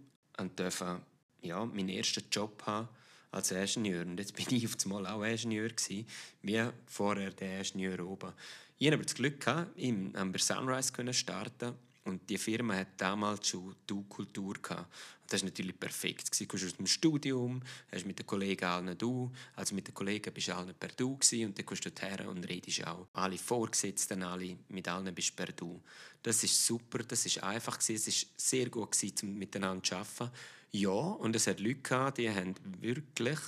durfte, 0.55 1.01
ja, 1.45 1.65
meinen 1.65 1.89
ersten 1.89 2.23
Job 2.31 2.63
haben 2.65 2.87
als 3.31 3.51
Ingenieur. 3.51 4.05
Und 4.05 4.19
jetzt 4.19 4.35
bin 4.35 4.45
ich 4.49 4.65
auf 4.65 4.75
einmal 4.83 5.07
auch 5.07 5.23
Ingenieur 5.23 5.69
gewesen, 5.69 6.07
wie 6.41 6.63
vorher 6.87 7.31
der 7.31 7.59
Ingenieur 7.59 8.05
oben. 8.05 8.33
Ich 8.77 8.87
hatte 8.87 8.95
aber 8.95 9.03
das 9.03 9.15
Glück, 9.15 9.39
gehabt, 9.39 9.77
im, 9.77 10.11
bei 10.11 10.37
Sunrise 10.37 10.91
zu 10.91 11.13
starten 11.13 11.73
und 12.05 12.29
die 12.29 12.37
Firma 12.37 12.75
hat 12.75 12.89
damals 12.97 13.47
schon 13.47 13.75
Du-Kultur 13.87 14.55
gehabt. 14.61 14.93
Das 15.27 15.41
war 15.41 15.47
natürlich 15.47 15.79
perfekt. 15.79 16.39
Du 16.39 16.45
kommst 16.45 16.65
aus 16.65 16.77
dem 16.77 16.85
Studium, 16.85 17.61
hast 17.91 18.05
mit 18.05 18.19
den 18.19 18.27
Kollegen 18.27 18.65
allen 18.65 18.95
Du, 18.95 19.31
also 19.55 19.73
mit 19.73 19.87
den 19.87 19.93
Kollegen 19.95 20.31
bist 20.31 20.49
du 20.49 20.55
allen 20.55 20.75
per 20.75 20.89
Du 20.89 21.17
gewesen, 21.17 21.47
und 21.47 21.57
dann 21.57 21.65
kommst 21.65 21.85
du 21.85 21.89
her 21.99 22.29
und 22.29 22.47
redest 22.47 22.85
auch. 22.85 23.07
Alle 23.13 23.37
Vorgesetzten, 23.39 24.21
alle, 24.21 24.55
mit 24.69 24.87
allen 24.87 25.13
bist 25.15 25.31
du 25.31 25.35
per 25.35 25.51
Du. 25.51 25.81
Das 26.21 26.43
ist 26.43 26.63
super, 26.63 26.99
das 26.99 27.25
ist 27.25 27.41
einfach 27.41 27.79
gewesen, 27.79 28.09
es 28.09 28.23
war 28.23 28.31
sehr 28.37 28.69
gut 28.69 28.91
gewesen, 28.91 29.37
miteinander 29.39 29.83
zu 29.83 29.95
arbeiten. 29.95 30.31
Ja, 30.77 30.89
und 30.89 31.33
es 31.37 31.47
hat 31.47 31.61
Leute 31.61 31.79
gehabt, 31.79 32.17
die 32.17 32.29
haben 32.29 32.53
wirklich 32.81 33.39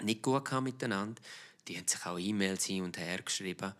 nicht 0.00 0.22
gut 0.22 0.52
miteinander. 0.62 1.20
Die 1.66 1.76
haben 1.76 1.88
sich 1.88 2.06
auch 2.06 2.20
E-Mails 2.20 2.66
hin 2.66 2.84
und 2.84 2.96
her 2.98 3.20
geschrieben. 3.20 3.74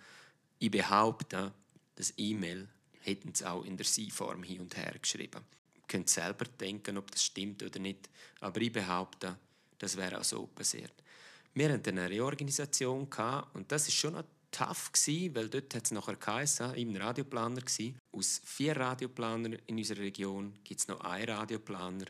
Ich 0.59 0.69
behaupte, 0.73 1.52
dass 1.95 2.12
E-Mail 2.16 2.66
hätten 3.02 3.33
sie 3.37 3.47
auch 3.47 3.64
in 3.64 3.76
der 3.76 3.87
Sie-Form 3.87 4.42
hin 4.42 4.62
und 4.62 4.76
her 4.76 4.97
geschrieben. 5.00 5.45
Ihr 5.76 5.83
könnt 5.87 6.11
selber 6.11 6.45
denken, 6.45 6.99
ob 6.99 7.12
das 7.12 7.23
stimmt 7.23 7.62
oder 7.62 7.78
nicht, 7.78 8.11
aber 8.40 8.61
ich 8.61 8.73
behaupte, 8.73 9.38
das 9.78 9.97
wäre 9.97 10.19
auch 10.19 10.25
so 10.25 10.49
passiert. 10.49 10.92
Wir 11.54 11.73
hatten 11.73 12.00
eine 12.00 12.11
Reorganisation 12.11 13.09
und 13.54 13.71
das 13.71 13.87
ist 13.87 13.95
schon 13.95 14.14
noch 14.14 14.25
tough 14.50 14.90
weil 15.07 15.49
dort 15.49 15.73
hat 15.73 15.85
es 15.85 15.92
nachher 15.92 16.16
geheißen, 16.16 16.75
ich 16.75 16.95
war 16.95 17.00
Radioplaner. 17.00 17.62
Aus 18.11 18.40
vier 18.45 18.76
Radioplanern 18.76 19.52
in 19.52 19.78
unserer 19.78 20.00
Region 20.00 20.59
gibt 20.64 20.80
es 20.80 20.88
noch 20.88 21.00
einen 21.02 21.30
Radioplaner. 21.30 22.07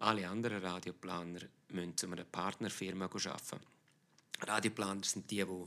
Alle 0.00 0.28
anderen 0.28 0.64
Radioplaner 0.64 1.40
müssen 1.68 1.96
zu 1.96 2.06
einer 2.06 2.24
Partnerfirma 2.24 3.04
arbeiten. 3.04 3.60
Radioplaner 4.40 5.04
sind 5.04 5.30
die, 5.30 5.44
die 5.44 5.64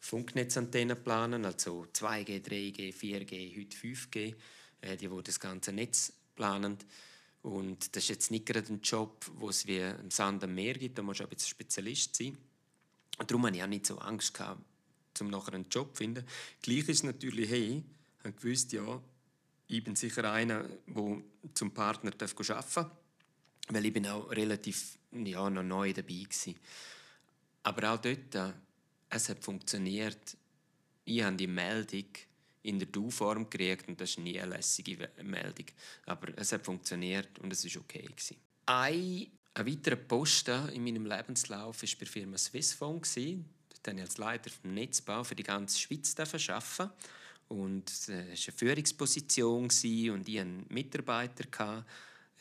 Funknetzantennen 0.00 1.00
planen, 1.02 1.44
also 1.44 1.86
2G, 1.92 2.44
3G, 2.44 2.92
4G, 2.92 3.56
heute 3.56 3.76
5G, 3.76 4.34
äh, 4.80 4.96
die, 4.96 5.08
die 5.08 5.22
das 5.22 5.38
ganze 5.38 5.72
Netz 5.72 6.12
planen. 6.34 6.76
Und 7.42 7.94
das 7.94 8.02
ist 8.02 8.08
jetzt 8.08 8.30
nicht 8.32 8.46
gerade 8.46 8.72
ein 8.72 8.80
Job, 8.80 9.24
wo 9.36 9.48
es 9.48 9.64
wie 9.68 9.80
ein 9.80 10.10
Sand 10.10 10.42
am 10.42 10.56
Meer 10.56 10.74
gibt, 10.74 10.98
da 10.98 11.02
musst 11.02 11.20
du 11.20 11.24
ein 11.24 11.38
Spezialist 11.38 12.16
sein. 12.16 12.36
Und 13.18 13.30
darum 13.30 13.46
hatte 13.46 13.56
ich 13.56 13.62
auch 13.62 13.68
nicht 13.68 13.86
so 13.86 13.98
Angst, 13.98 14.34
gehabt, 14.34 14.60
um 15.20 15.28
nachher 15.28 15.54
einen 15.54 15.68
Job 15.68 15.94
zu 15.94 15.98
finden. 16.02 16.26
Gleich 16.62 16.88
ist 16.88 17.04
natürlich, 17.04 17.48
hey, 17.48 17.84
ich 18.24 18.36
gewusst, 18.36 18.72
ja, 18.72 19.00
ich 19.68 19.84
bin 19.84 19.94
sicher 19.94 20.32
einer, 20.32 20.64
der 20.64 21.22
zum 21.54 21.70
Partner 21.72 22.10
arbeiten 22.12 22.46
darf, 22.48 22.90
weil 23.68 23.86
ich 23.86 23.92
bin 23.92 24.06
auch 24.06 24.30
relativ 24.30 24.98
ja, 25.12 25.48
noch 25.50 25.62
neu 25.62 25.92
dabei 25.92 26.26
war. 26.28 26.54
Aber 27.64 27.92
auch 27.92 27.98
dort 27.98 28.34
äh, 28.34 28.52
es 29.12 29.28
hat 29.28 29.44
funktioniert. 29.44 30.36
Ich 31.04 31.22
habe 31.22 31.36
die 31.36 31.46
Meldung 31.46 32.06
in 32.62 32.78
der 32.78 32.88
Du-Form 32.88 33.50
gekriegt 33.50 33.88
und 33.88 34.00
das 34.00 34.10
ist 34.10 34.18
nie 34.18 34.40
eine 34.40 34.56
lässige 34.56 35.10
Meldung. 35.22 35.66
Aber 36.06 36.28
es 36.36 36.52
hat 36.52 36.64
funktioniert 36.64 37.38
und 37.40 37.52
es 37.52 37.64
war 37.64 37.82
okay. 37.82 38.08
Ein, 38.66 39.26
ein 39.54 39.66
weiterer 39.66 39.96
Posten 39.96 40.68
in 40.70 40.84
meinem 40.84 41.06
Lebenslauf 41.06 41.82
war 41.82 41.88
bei 41.90 41.96
der 41.98 42.06
Firma 42.06 42.38
Swissphone. 42.38 43.02
Dort 43.02 43.86
durfte 43.86 43.92
ich 43.92 44.00
als 44.00 44.18
Leiter 44.18 44.50
vom 44.50 44.74
Netzbau 44.74 45.24
für 45.24 45.34
die 45.34 45.42
ganze 45.42 45.78
Schweiz 45.78 46.14
arbeiten. 46.18 46.90
Und 47.48 47.90
es 47.90 48.08
war 48.08 48.16
eine 48.16 48.36
Führungsposition 48.36 49.64
und 49.64 50.28
ich 50.28 50.40
hatte 50.40 50.64
Mitarbeiter. 50.70 51.84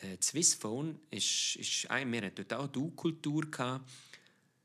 Äh, 0.02 0.18
Swissphone 0.22 1.00
ist, 1.10 1.56
ist 1.58 1.90
ein, 1.90 2.12
wir 2.12 2.22
hatten 2.22 2.36
dort 2.36 2.54
auch 2.54 2.68
Du-Kultur 2.68 3.46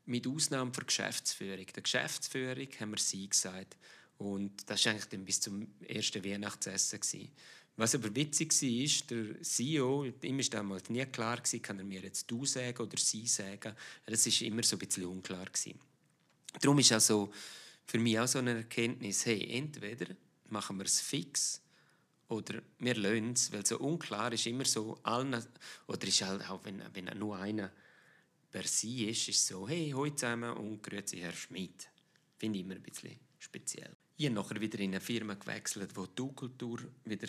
mit 0.05 0.27
Ausnahme 0.27 0.71
der 0.71 0.83
Geschäftsführung. 0.83 1.65
Der 1.65 1.83
Geschäftsführung 1.83 2.67
haben 2.79 2.91
wir 2.91 2.97
sie 2.97 3.27
gesagt. 3.29 3.77
Und 4.17 4.69
das 4.69 4.85
war 4.85 4.93
eigentlich 4.93 5.09
dann 5.09 5.25
bis 5.25 5.41
zum 5.41 5.67
ersten 5.87 6.23
Weihnachtsessen. 6.23 6.99
Gewesen. 6.99 7.29
Was 7.75 7.93
aber 7.93 8.15
witzig 8.15 8.51
war, 8.51 9.07
der 9.09 9.41
CEO, 9.43 10.05
ihm 10.23 10.37
war 10.37 10.45
damals 10.45 10.89
nie 10.89 11.05
klar, 11.05 11.37
gewesen, 11.37 11.61
kann 11.61 11.77
er 11.77 11.85
mir 11.85 12.01
jetzt 12.01 12.29
du 12.29 12.43
sagen 12.45 12.81
oder 12.81 12.97
sie 12.97 13.27
sagen. 13.27 13.75
Das 14.05 14.25
war 14.25 14.47
immer 14.47 14.63
so 14.63 14.75
ein 14.75 14.79
bisschen 14.79 15.05
unklar. 15.05 15.45
Gewesen. 15.45 15.79
Darum 16.59 16.79
ist 16.79 16.91
also 16.91 17.31
für 17.85 17.99
mich 17.99 18.19
auch 18.19 18.27
so 18.27 18.39
eine 18.39 18.55
Erkenntnis, 18.55 19.25
hey, 19.27 19.47
entweder 19.51 20.07
machen 20.49 20.77
wir 20.77 20.85
es 20.85 20.99
fix 20.99 21.61
oder 22.29 22.61
wir 22.79 22.95
lösen 22.95 23.33
es, 23.33 23.51
weil 23.51 23.65
so 23.65 23.79
unklar 23.79 24.33
ist 24.33 24.45
immer 24.47 24.65
so, 24.65 24.99
allen, 25.03 25.43
oder 25.87 26.07
ist 26.07 26.21
halt 26.21 26.49
auch, 26.49 26.63
wenn, 26.65 26.81
wenn 26.93 27.17
nur 27.17 27.37
einer 27.37 27.71
per 28.51 28.63
se 28.63 29.05
ist, 29.05 29.29
ist 29.29 29.47
so, 29.47 29.67
hey, 29.67 29.91
heute 29.91 30.15
zusammen 30.15 30.51
und 30.57 30.81
grüezi 30.81 31.17
Herr 31.17 31.33
Schmidt. 31.33 31.89
Finde 32.37 32.59
ich 32.59 32.65
immer 32.65 32.75
ein 32.75 32.81
bisschen 32.81 33.19
speziell. 33.39 33.95
Ich 34.17 34.25
habe 34.25 34.35
nachher 34.35 34.59
wieder 34.59 34.79
in 34.79 34.91
eine 34.91 35.01
Firma 35.01 35.35
gewechselt, 35.35 35.91
wo 35.95 36.05
die 36.05 36.33
kultur 36.33 36.79
wieder 37.05 37.27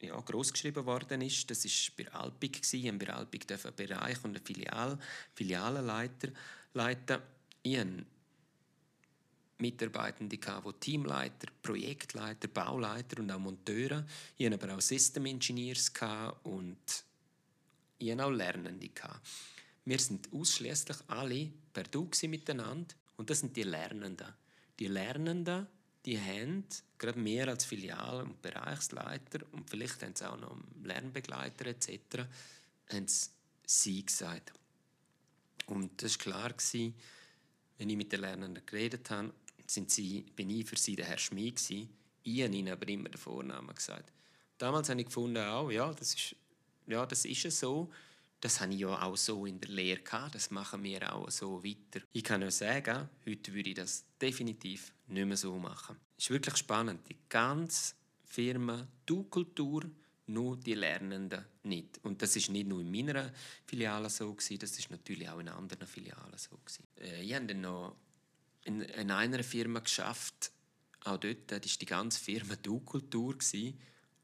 ja, 0.00 0.18
gross 0.20 0.52
geschrieben 0.52 0.84
worden 0.86 1.20
ist. 1.20 1.50
Das 1.50 1.64
war 1.64 2.04
bei 2.04 2.12
Alpik. 2.12 2.60
Ich 2.72 2.88
habe 2.88 2.98
bei 2.98 3.12
Alpik 3.12 3.46
einen 3.50 3.74
Bereich 3.76 4.24
und 4.24 4.30
eine 4.30 4.40
Filial, 4.40 4.98
Filialenleiter 5.34 6.28
leiten. 6.74 7.22
Ich 7.62 7.78
hatte 7.78 8.06
Mitarbeitende, 9.62 10.36
die 10.36 10.80
Teamleiter, 10.80 11.48
Projektleiter, 11.62 12.48
Bauleiter 12.48 13.20
und 13.20 13.30
auch 13.30 13.38
Monteure. 13.38 14.04
Ich 14.36 14.46
hatte 14.46 14.62
aber 14.62 14.74
auch 14.74 14.80
System 14.80 15.26
Engineers 15.26 15.92
und 16.42 17.04
ich 17.98 18.10
hatte 18.10 18.24
auch 18.24 18.30
Lernende. 18.30 18.90
Wir 19.84 19.98
sind 19.98 20.28
ausschließlich 20.32 20.96
alle 21.06 21.50
per 21.72 21.84
Du 21.84 22.10
miteinander 22.24 22.94
und 23.16 23.30
das 23.30 23.40
sind 23.40 23.56
die 23.56 23.62
Lernenden. 23.62 24.34
Die 24.78 24.88
Lernenden, 24.88 25.66
die 26.04 26.18
haben 26.18 26.64
gerade 26.98 27.18
mehr 27.18 27.48
als 27.48 27.64
Filial- 27.64 28.22
und 28.22 28.42
Bereichsleiter 28.42 29.40
und 29.52 29.70
vielleicht 29.70 30.02
haben 30.02 30.14
sie 30.14 30.28
auch 30.28 30.38
noch 30.38 30.56
Lernbegleiter 30.82 31.66
etc. 31.66 32.26
haben 32.92 33.06
sie 33.64 34.04
gesagt. 34.04 34.52
Und 35.66 36.02
das 36.02 36.18
war 36.26 36.50
klar, 36.50 36.54
wenn 37.78 37.90
ich 37.90 37.96
mit 37.96 38.12
den 38.12 38.20
Lernenden 38.20 38.66
geredet 38.66 39.10
habe, 39.10 39.32
sind 39.72 39.90
sie, 39.90 40.22
bin 40.36 40.50
ich 40.50 40.66
für 40.66 40.76
sie 40.76 40.96
der 40.96 41.06
Herr 41.06 41.18
Schmid 41.18 41.56
gewesen. 41.56 41.88
Ich 42.22 42.42
habe 42.42 42.54
ihnen 42.54 42.72
aber 42.72 42.88
immer 42.88 43.08
den 43.08 43.18
Vornamen 43.18 43.74
gesagt. 43.74 44.12
Damals 44.58 44.88
habe 44.88 45.00
ich 45.00 45.06
gefunden, 45.06 45.38
auch, 45.38 45.70
ja, 45.70 45.92
das 45.92 46.14
ist, 46.14 46.36
ja, 46.86 47.04
das 47.06 47.24
ist 47.24 47.58
so 47.58 47.90
das 48.42 48.60
habe 48.60 48.74
ich 48.74 48.80
ja 48.80 49.00
auch 49.00 49.16
so 49.16 49.46
in 49.46 49.60
der 49.60 49.70
Lehre 49.70 50.00
gehabt, 50.00 50.34
das 50.34 50.50
machen 50.50 50.82
wir 50.82 51.14
auch 51.14 51.30
so 51.30 51.62
weiter. 51.62 52.04
Ich 52.12 52.24
kann 52.24 52.42
euch 52.42 52.56
sagen, 52.56 53.08
heute 53.24 53.54
würde 53.54 53.70
ich 53.70 53.76
das 53.76 54.04
definitiv 54.20 54.92
nicht 55.06 55.26
mehr 55.26 55.36
so 55.36 55.56
machen. 55.56 55.96
Es 56.18 56.24
ist 56.24 56.30
wirklich 56.30 56.56
spannend. 56.56 57.08
Die 57.08 57.16
ganze 57.28 57.94
Firma, 58.24 58.88
die 59.08 59.24
Kultur, 59.30 59.84
nur 60.26 60.56
die 60.56 60.74
Lernenden 60.74 61.44
nicht. 61.62 62.00
Und 62.02 62.20
das 62.20 62.34
ist 62.34 62.50
nicht 62.50 62.66
nur 62.66 62.80
in 62.80 62.90
meiner 62.90 63.32
Filiale 63.64 64.10
so 64.10 64.34
das 64.34 64.50
ist 64.58 64.90
natürlich 64.90 65.28
auch 65.28 65.38
in 65.38 65.48
anderen 65.48 65.86
Filialen 65.86 66.36
so. 66.36 66.58
Äh, 67.00 67.22
ich 67.22 67.34
habe 67.34 67.46
dann 67.46 67.60
noch 67.60 67.94
in, 68.64 68.82
in 68.82 69.10
einer 69.10 69.42
Firma 69.42 69.80
geschafft, 69.80 70.52
auch 71.04 71.18
dort, 71.18 71.50
war 71.50 71.58
die 71.58 71.86
ganze 71.86 72.20
Firma 72.20 72.54
Du-Kultur, 72.56 73.36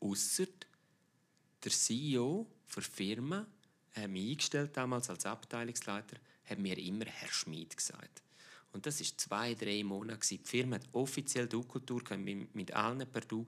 außer 0.00 0.46
der 1.64 1.72
CEO 1.72 2.46
der 2.74 2.82
Firma 2.82 3.46
äh, 3.96 4.06
mich 4.06 4.30
eingestellt 4.30 4.76
damals 4.76 5.10
als 5.10 5.26
Abteilungsleiter, 5.26 6.16
hat 6.44 6.58
mir 6.58 6.78
immer 6.78 7.06
Herr 7.06 7.32
Schmid 7.32 7.76
gesagt. 7.76 8.22
Und 8.72 8.86
das 8.86 9.00
ist 9.00 9.20
zwei, 9.20 9.54
drei 9.54 9.82
Monate. 9.82 10.28
Die 10.28 10.38
Firma 10.38 10.76
hat 10.76 10.88
offiziell 10.92 11.48
Du-Kultur 11.48 12.02
mit, 12.16 12.54
mit 12.54 12.72
allen 12.74 13.10
per 13.10 13.22
Du. 13.22 13.46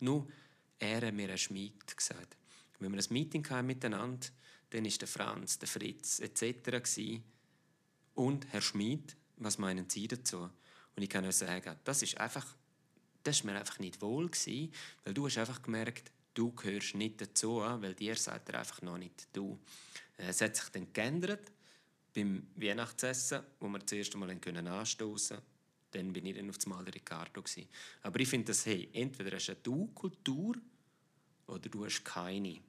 Nur 0.00 0.26
er 0.78 1.06
hat 1.06 1.14
mir 1.14 1.28
Herr 1.28 1.36
Schmid 1.36 1.96
gesagt. 1.96 2.36
Wenn 2.78 2.92
wir 2.92 2.98
ein 2.98 3.12
Meeting 3.12 3.48
hatten 3.50 3.66
miteinander, 3.66 4.26
dann 4.70 4.84
ist 4.84 5.00
der 5.00 5.08
Franz, 5.08 5.58
der 5.58 5.68
Fritz 5.68 6.18
etc. 6.18 7.22
Und 8.14 8.46
Herr 8.52 8.62
Schmid, 8.62 9.16
was 9.36 9.58
meinen 9.58 9.88
Sie 9.88 10.08
dazu? 10.08 10.50
Und 10.96 11.02
ich 11.02 11.08
kann 11.08 11.24
euch 11.24 11.36
sagen, 11.36 11.76
das 11.84 12.02
ist 12.02 12.18
einfach, 12.18 12.46
das 13.22 13.36
ist 13.36 13.44
mir 13.44 13.58
einfach 13.58 13.78
nicht 13.78 14.00
wohl 14.00 14.28
gewesen, 14.28 14.72
weil 15.04 15.14
du 15.14 15.26
hast 15.26 15.38
einfach 15.38 15.62
gemerkt, 15.62 16.12
du 16.34 16.52
gehörst 16.52 16.94
nicht 16.94 17.20
dazu, 17.20 17.56
weil 17.58 17.94
dir 17.94 18.16
sagt 18.16 18.48
er 18.50 18.60
einfach 18.60 18.82
noch 18.82 18.98
nicht 18.98 19.28
du. 19.32 19.58
Äh, 20.18 20.28
es 20.28 20.40
hat 20.40 20.56
sich 20.56 20.68
dann 20.70 20.92
geändert 20.92 21.52
beim 22.14 22.46
Weihnachtsessen, 22.54 23.42
wo 23.60 23.68
wir 23.68 23.78
das 23.78 23.92
erste 23.92 24.18
Mal 24.18 24.30
anstoßen 24.30 25.36
können. 25.36 25.46
Dann 25.90 26.12
bin 26.12 26.26
ich 26.26 26.36
dann 26.36 26.50
auf 26.50 26.66
Mal 26.66 26.84
der 26.84 26.94
Ricardo. 26.94 27.42
Gewesen. 27.42 27.68
Aber 28.02 28.18
ich 28.20 28.28
finde 28.28 28.46
das, 28.46 28.66
hey, 28.66 28.88
entweder 28.92 29.36
hast 29.36 29.46
du 29.46 29.52
eine 29.52 29.60
Du-Kultur 29.62 30.56
oder 31.46 31.68
du 31.68 31.84
hast 31.84 32.04
keine. 32.04 32.60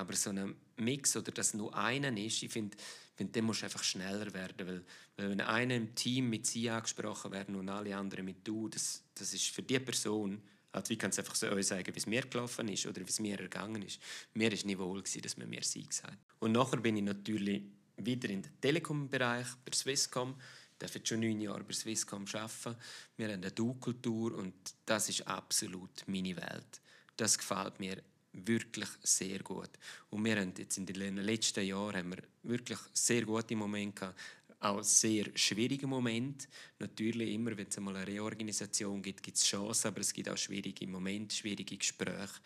Aber 0.00 0.14
so 0.14 0.30
ein 0.30 0.54
Mix 0.76 1.16
oder 1.16 1.30
dass 1.32 1.54
nur 1.54 1.76
einer 1.76 2.16
ist, 2.16 2.42
ich 2.42 2.52
finde, 2.52 2.76
find, 3.14 3.36
musst 3.42 3.62
du 3.62 3.66
einfach 3.66 3.84
schneller 3.84 4.32
werden. 4.32 4.66
Weil, 4.66 4.84
weil 5.16 5.30
wenn 5.30 5.40
einer 5.40 5.76
im 5.76 5.94
Team 5.94 6.30
mit 6.30 6.46
sie 6.46 6.70
angesprochen 6.70 7.32
werden 7.32 7.54
und 7.54 7.68
alle 7.68 7.96
anderen 7.96 8.24
mit 8.24 8.46
du, 8.46 8.68
das, 8.68 9.02
das 9.14 9.34
ist 9.34 9.48
für 9.48 9.62
die 9.62 9.78
Person 9.78 10.42
also 10.72 10.92
ich 10.92 10.98
kann 10.98 11.10
es 11.10 11.18
einfach 11.18 11.34
so 11.34 11.48
euch 11.48 11.66
sagen, 11.66 11.94
wie 11.94 11.98
es 11.98 12.06
mir 12.06 12.22
gelaufen 12.22 12.68
ist 12.68 12.86
oder 12.86 13.00
wie 13.00 13.08
es 13.08 13.18
mir 13.18 13.38
ergangen 13.40 13.82
ist. 13.82 14.00
Mir 14.34 14.52
war 14.52 14.64
nicht 14.64 14.78
wohl, 14.78 15.02
dass 15.02 15.36
man 15.36 15.50
mir 15.50 15.62
sie 15.62 15.82
gesagt 15.82 16.12
hat. 16.12 16.18
Und 16.38 16.52
nachher 16.52 16.76
bin 16.76 16.96
ich 16.96 17.02
natürlich 17.02 17.64
wieder 17.96 18.30
in 18.30 18.42
den 18.42 18.60
Telekom-Bereich, 18.60 19.46
bei 19.64 19.72
Swisscom. 19.72 20.36
dürfen 20.80 21.04
schon 21.04 21.20
neun 21.20 21.40
Jahre 21.40 21.64
bei 21.64 21.72
Swisscom 21.72 22.24
arbeiten. 22.32 22.76
Wir 23.16 23.26
haben 23.26 23.42
eine 23.42 23.50
Du-Kultur 23.50 24.34
und 24.36 24.54
das 24.86 25.08
ist 25.08 25.26
absolut 25.26 26.06
meine 26.06 26.36
Welt. 26.36 26.80
Das 27.16 27.36
gefällt 27.36 27.80
mir 27.80 28.02
wirklich 28.32 28.88
sehr 29.02 29.40
gut. 29.40 29.70
Und 30.10 30.24
wir 30.24 30.36
haben 30.40 30.52
jetzt 30.56 30.78
in 30.78 30.86
den 30.86 31.16
letzten 31.16 31.64
Jahren 31.64 31.96
haben 31.96 32.10
wir 32.10 32.22
wirklich 32.42 32.78
sehr 32.92 33.24
gute 33.24 33.56
Momente 33.56 34.00
gehabt, 34.00 34.18
auch 34.60 34.82
sehr 34.82 35.26
schwierige 35.34 35.86
Momente. 35.86 36.46
Natürlich 36.78 37.32
immer, 37.32 37.56
wenn 37.56 37.66
es 37.66 37.78
einmal 37.78 37.96
eine 37.96 38.06
Reorganisation 38.06 39.00
gibt, 39.02 39.22
gibt 39.22 39.36
es 39.38 39.44
Chancen, 39.44 39.88
aber 39.88 40.00
es 40.00 40.12
gibt 40.12 40.28
auch 40.28 40.36
schwierige 40.36 40.86
Momente, 40.86 41.34
schwierige 41.34 41.76
Gespräche. 41.76 42.40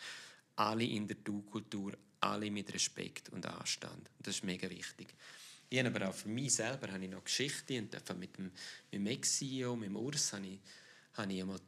Alle 0.55 0.85
in 0.85 1.07
der 1.07 1.17
Du-Kultur, 1.17 1.97
alle 2.21 2.49
mit 2.49 2.73
Respekt 2.73 3.29
und 3.29 3.45
Anstand. 3.45 4.09
Das 4.19 4.35
ist 4.35 4.43
mega 4.43 4.69
wichtig. 4.69 5.13
Ich 5.69 5.79
habe 5.79 5.89
aber 5.93 6.09
auch 6.09 6.13
für 6.13 6.29
mich 6.29 6.53
selber 6.53 6.91
habe 6.91 7.03
ich 7.03 7.09
noch 7.09 7.23
Geschichte 7.23 7.77
und 7.79 7.91
mit 8.17 8.37
dem, 8.37 8.45
mit 8.45 8.53
dem 8.93 9.07
Ex-CEO, 9.07 9.75
mit 9.75 9.89
dem 9.89 9.97
Urs, 9.97 10.31
habe 10.31 10.45
ich, 10.45 10.59
habe 11.13 11.33
ich 11.33 11.41
einmal 11.41 11.59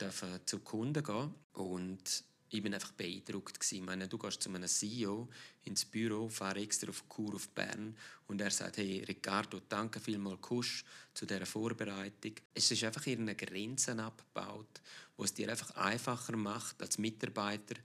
zu 0.46 0.60
Kunden 0.60 1.04
gehen 1.04 1.34
und 1.54 2.24
ich 2.50 2.63
bin 2.63 2.74
einfach 2.74 2.92
beeindruckt. 2.92 3.58
Ich 3.72 3.82
meine, 3.82 4.08
du 4.08 4.18
gehst 4.18 4.42
zu 4.42 4.50
einem 4.50 4.68
CEO 4.68 5.27
ins 5.66 5.84
Büro, 5.84 6.30
fahre 6.30 6.62
extra 6.62 6.89
auf 6.89 7.08
Kur 7.10 7.36
auf 7.36 7.50
Bern 7.50 7.96
und 8.27 8.39
er 8.39 8.51
sagt, 8.51 8.77
hey 8.77 9.04
Ricardo, 9.06 9.60
danke 9.68 10.00
vielmals 10.00 10.42
Kusch 10.42 10.86
zu 11.13 11.25
dieser 11.25 11.46
Vorbereitung. 11.46 12.34
Es 12.54 12.72
ist 12.72 12.84
einfach 12.84 13.06
irgendeine 13.06 13.36
Grenzen 13.36 14.00
abgebaut, 14.00 14.82
wo 15.18 15.25
es 15.25 15.34
dir 15.34 15.50
einfach 15.50 15.72
einfacher 15.72 16.38
macht 16.38 16.82
als 16.82 16.98
Mitarbeiter, 16.98 17.75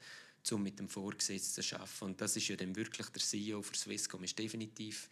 um 0.53 0.63
mit 0.63 0.79
dem 0.79 0.89
Vorgesetzten 0.89 1.63
zu 1.63 1.77
arbeiten. 1.77 2.05
Und 2.05 2.21
das 2.21 2.37
ist 2.37 2.49
ja 2.49 2.57
dann 2.57 2.77
wirklich 2.77 3.09
der 3.09 3.23
CEO 3.23 3.63
für 3.63 3.75
Swisscom, 3.75 4.23
ist 4.23 4.39
definitiv 4.39 5.11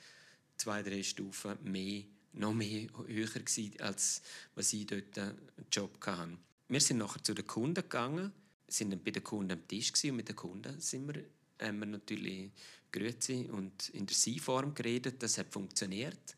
zwei, 0.56 0.82
drei 0.82 1.02
Stufen 1.02 1.58
mehr, 1.62 2.04
noch 2.34 2.54
mehr 2.54 2.86
höher 3.08 3.26
gewesen, 3.26 3.80
als 3.80 4.22
was 4.54 4.72
ich 4.72 4.86
dort 4.86 5.18
einen 5.18 5.38
Job 5.72 5.98
hatte. 6.06 6.38
Wir 6.68 6.80
sind 6.80 6.98
nachher 6.98 7.22
zu 7.24 7.34
den 7.34 7.46
Kunden 7.48 7.74
gegangen 7.74 8.32
sind 8.72 9.04
bei 9.04 9.10
den 9.10 9.24
Kunden 9.24 9.52
am 9.52 9.68
Tisch 9.68 9.92
und 10.04 10.16
mit 10.16 10.28
den 10.28 10.36
Kunden 10.36 10.80
sind 10.80 11.06
wir, 11.08 11.24
haben 11.60 11.78
wir 11.80 11.86
natürlich 11.86 12.50
Grüezi 12.92 13.48
und 13.50 13.88
in 13.90 14.06
der 14.06 14.16
Sie-Form 14.16 14.74
geredet. 14.74 15.22
Das 15.22 15.38
hat 15.38 15.52
funktioniert 15.52 16.36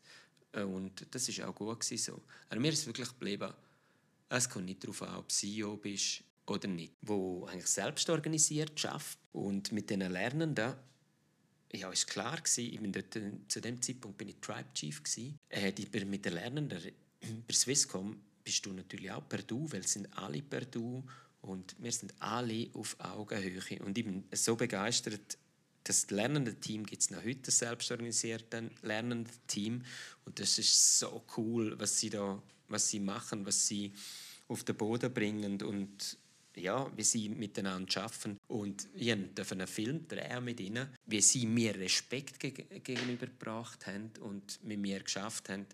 und 0.53 1.07
das 1.11 1.29
ist 1.29 1.41
auch 1.41 1.55
gut 1.55 1.83
so. 1.83 2.21
Aber 2.49 2.59
mir 2.59 2.71
ist 2.71 2.85
wirklich 2.85 3.09
geblieben, 3.09 3.51
es 4.29 4.49
kommt 4.49 4.65
nicht 4.65 4.83
darauf 4.83 5.01
an, 5.03 5.15
ob 5.17 5.29
du 5.29 5.35
CEO 5.35 5.77
bist 5.77 6.23
oder 6.47 6.67
nicht. 6.67 6.93
Wo 7.01 7.45
eigentlich 7.45 7.67
selbst 7.67 8.09
organisiert 8.09 8.79
schafft 8.79 9.19
und 9.31 9.71
mit 9.71 9.89
den 9.89 10.01
Lernenden 10.01 10.73
ja, 11.71 11.91
ist 11.91 12.07
klar 12.07 12.37
gewesen, 12.37 12.73
ich 12.73 12.79
bin 12.79 12.91
dort, 12.91 13.17
zu 13.47 13.59
dem 13.59 13.81
Zeitpunkt 13.81 14.17
bin 14.17 14.29
ich 14.29 14.35
Tribe 14.41 14.71
Chief 14.73 15.01
gewesen. 15.03 15.39
Äh, 15.49 15.73
mit 16.05 16.25
den 16.25 16.33
Lernenden 16.33 16.93
bei 17.47 17.53
Swisscom 17.53 18.21
bist 18.43 18.65
du 18.65 18.73
natürlich 18.73 19.11
auch 19.11 19.27
per 19.27 19.41
Du, 19.41 19.71
weil 19.71 19.81
es 19.81 19.93
sind 19.93 20.07
alle 20.17 20.41
per 20.41 20.65
Du 20.65 21.03
und 21.43 21.75
wir 21.77 21.91
sind 21.91 22.13
alle 22.19 22.69
auf 22.73 22.95
Augenhöhe. 22.99 23.79
Und 23.83 23.97
ich 23.97 24.03
bin 24.03 24.23
so 24.33 24.55
begeistert, 24.55 25.37
das 25.83 26.09
lernende 26.09 26.55
Team 26.55 26.85
gibt 26.85 27.01
es 27.01 27.11
noch 27.11 27.23
heute, 27.23 27.41
das 27.43 27.59
selbstorganisierte 27.59 28.71
lernende 28.81 29.29
Team. 29.47 29.83
Und 30.25 30.39
das 30.39 30.57
ist 30.57 30.99
so 30.99 31.23
cool, 31.37 31.77
was 31.77 31.99
sie 31.99 32.09
da 32.09 32.41
was 32.73 32.89
sie 32.89 32.99
machen, 32.99 33.45
was 33.45 33.67
sie 33.67 33.93
auf 34.47 34.63
den 34.63 34.75
Boden 34.75 35.13
bringen 35.13 35.61
und 35.61 36.17
ja, 36.55 36.91
wie 36.95 37.03
sie 37.03 37.29
miteinander 37.29 38.03
arbeiten. 38.03 38.39
Und 38.47 38.87
ich 38.93 39.15
durfte 39.33 39.55
einen 39.55 39.67
Film 39.67 40.07
drehen 40.07 40.43
mit 40.43 40.59
ihnen, 40.59 40.89
wie 41.05 41.21
sie 41.21 41.47
mir 41.47 41.73
Respekt 41.75 42.39
geg 42.39 42.83
gegenübergebracht 42.83 43.87
haben 43.87 44.11
und 44.19 44.63
mit 44.63 44.79
mir 44.79 45.01
geschafft 45.01 45.49
haben. 45.49 45.65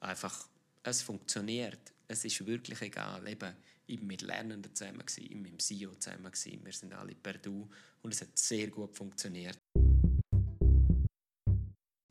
Einfach, 0.00 0.48
es 0.84 1.02
funktioniert. 1.02 1.92
Es 2.06 2.24
ist 2.24 2.44
wirklich 2.46 2.80
egal. 2.82 3.26
Eben, 3.26 3.54
war 4.00 4.06
mit 4.06 4.22
Lernenden 4.22 4.74
zusammen, 4.74 4.98
war 5.00 5.36
mit 5.38 5.52
dem 5.52 5.58
CEO 5.58 5.94
zusammen, 5.94 6.32
wir 6.32 6.72
sind 6.72 6.94
alle 6.94 7.14
per 7.14 7.34
Du 7.34 7.68
und 8.02 8.14
es 8.14 8.20
hat 8.20 8.38
sehr 8.38 8.68
gut 8.68 8.96
funktioniert. 8.96 9.58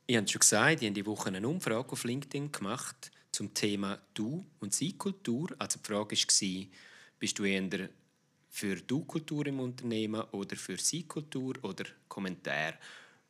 Ich 0.08 0.18
habe 0.18 0.28
schon 0.28 0.40
gesagt, 0.40 0.82
ich 0.82 0.88
habe 0.88 0.94
die 0.94 1.06
Woche 1.06 1.30
eine 1.30 1.48
Umfrage 1.48 1.92
auf 1.92 2.04
LinkedIn 2.04 2.52
gemacht 2.52 3.12
zum 3.32 3.54
Thema 3.54 3.98
Du- 4.14 4.46
und 4.60 4.74
Sie-Kultur. 4.74 5.56
Also 5.58 5.80
die 5.80 5.88
Frage 5.88 6.16
war, 6.18 6.68
bist 7.18 7.40
du 7.40 7.46
eher 7.46 7.90
für 8.50 8.76
Du-Kultur 8.76 9.48
im 9.48 9.62
Unternehmen 9.62 10.22
oder 10.32 10.58
für 10.58 10.78
Sie-Kultur 10.78 11.56
oder 11.62 11.86
Kommentar? 12.10 12.74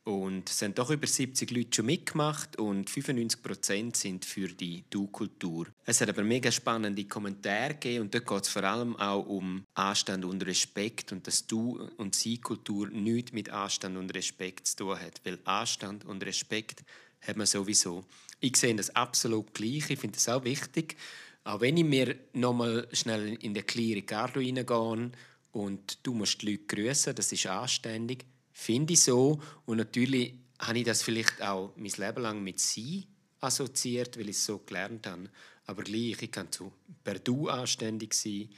Und 0.03 0.49
es 0.49 0.61
haben 0.63 0.73
doch 0.73 0.89
über 0.89 1.05
70 1.05 1.51
Leute 1.51 1.75
schon 1.75 1.85
mitgemacht 1.85 2.57
und 2.57 2.89
95 2.89 3.43
Prozent 3.43 3.95
sind 3.95 4.25
für 4.25 4.47
die 4.47 4.83
Du-Kultur. 4.89 5.67
Es 5.85 6.01
hat 6.01 6.09
aber 6.09 6.23
mega 6.23 6.51
spannende 6.51 7.05
Kommentare 7.05 7.75
gegeben 7.75 8.05
und 8.05 8.13
dort 8.15 8.25
geht 8.25 8.41
es 8.43 8.49
vor 8.49 8.63
allem 8.63 8.95
auch 8.95 9.27
um 9.27 9.63
Anstand 9.75 10.25
und 10.25 10.43
Respekt 10.43 11.11
und 11.11 11.27
dass 11.27 11.45
Du- 11.45 11.87
und 11.97 12.15
Sie-Kultur 12.15 12.89
nichts 12.89 13.31
mit 13.31 13.49
Anstand 13.49 13.95
und 13.95 14.13
Respekt 14.15 14.65
zu 14.67 14.77
tun 14.77 14.99
hat. 14.99 15.21
Weil 15.23 15.37
Anstand 15.45 16.03
und 16.05 16.25
Respekt 16.25 16.83
hat 17.21 17.37
man 17.37 17.45
sowieso. 17.45 18.03
Ich 18.39 18.57
sehe 18.57 18.73
das 18.73 18.89
absolut 18.95 19.53
gleich. 19.53 19.87
Ich 19.91 19.99
finde 19.99 20.15
das 20.15 20.27
auch 20.29 20.43
wichtig. 20.43 20.95
Auch 21.43 21.61
wenn 21.61 21.77
ich 21.77 21.85
mir 21.85 22.15
nochmal 22.33 22.87
schnell 22.91 23.35
in 23.35 23.53
den 23.53 23.67
kleinen 23.67 23.93
Ricardo 23.93 24.39
reingehe 24.39 25.11
und 25.51 25.99
du 26.01 26.13
musst 26.15 26.41
die 26.41 26.51
Leute 26.51 26.63
grüßen, 26.65 27.13
das 27.13 27.31
ist 27.31 27.45
anständig 27.45 28.25
Finde 28.61 28.93
ich 28.93 29.01
so. 29.01 29.39
Und 29.65 29.77
natürlich 29.77 30.35
habe 30.59 30.77
ich 30.77 30.85
das 30.85 31.01
vielleicht 31.01 31.41
auch 31.41 31.73
mein 31.75 31.91
Leben 31.97 32.21
lang 32.21 32.43
mit 32.43 32.59
sie 32.59 33.07
assoziiert, 33.39 34.19
weil 34.19 34.29
ich 34.29 34.35
es 34.35 34.45
so 34.45 34.59
gelernt 34.59 35.07
habe. 35.07 35.31
Aber 35.65 35.81
gleich, 35.81 36.21
ich 36.21 36.31
kann 36.31 36.47
so 36.51 36.71
per 37.03 37.17
Du 37.17 37.49
anständig 37.49 38.13
sein 38.13 38.49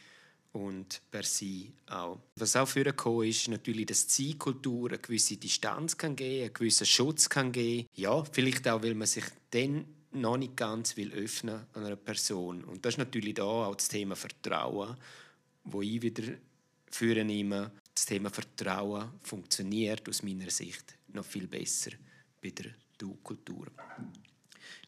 und 0.51 1.01
per 1.09 1.23
Sie 1.23 1.71
auch. 1.87 2.19
Was 2.35 2.57
auch 2.57 2.67
vorgekommen 2.67 3.29
ist, 3.29 3.47
natürlich, 3.47 3.85
dass 3.85 4.05
die 4.07 4.23
Sie-Kultur 4.23 4.89
eine 4.89 4.99
gewisse 4.99 5.37
Distanz 5.37 5.97
kann 5.97 6.17
geben, 6.17 6.43
einen 6.43 6.53
gewissen 6.53 6.85
Schutz 6.85 7.29
kann 7.29 7.53
geben. 7.53 7.87
Ja, 7.95 8.25
vielleicht 8.25 8.67
auch, 8.67 8.83
weil 8.83 8.95
man 8.95 9.07
sich 9.07 9.23
dann 9.51 9.85
noch 10.11 10.35
nicht 10.35 10.57
ganz 10.57 10.97
will 10.97 11.13
öffnen 11.13 11.65
an 11.71 11.85
einer 11.85 11.95
Person. 11.95 12.65
Und 12.65 12.83
das 12.85 12.95
ist 12.95 12.97
natürlich 12.97 13.35
da 13.35 13.43
auch 13.43 13.75
das 13.75 13.87
Thema 13.87 14.17
Vertrauen, 14.17 14.97
wo 15.63 15.81
ich 15.81 16.01
wieder 16.01 16.23
führen 16.91 17.27
nehme 17.27 17.71
das 17.93 18.05
Thema 18.05 18.29
Vertrauen 18.29 19.11
funktioniert 19.21 20.07
aus 20.09 20.23
meiner 20.23 20.49
Sicht 20.49 20.97
noch 21.13 21.25
viel 21.25 21.47
besser 21.47 21.91
bei 22.41 22.49
der 22.49 22.71
Du-Kultur. 22.97 23.67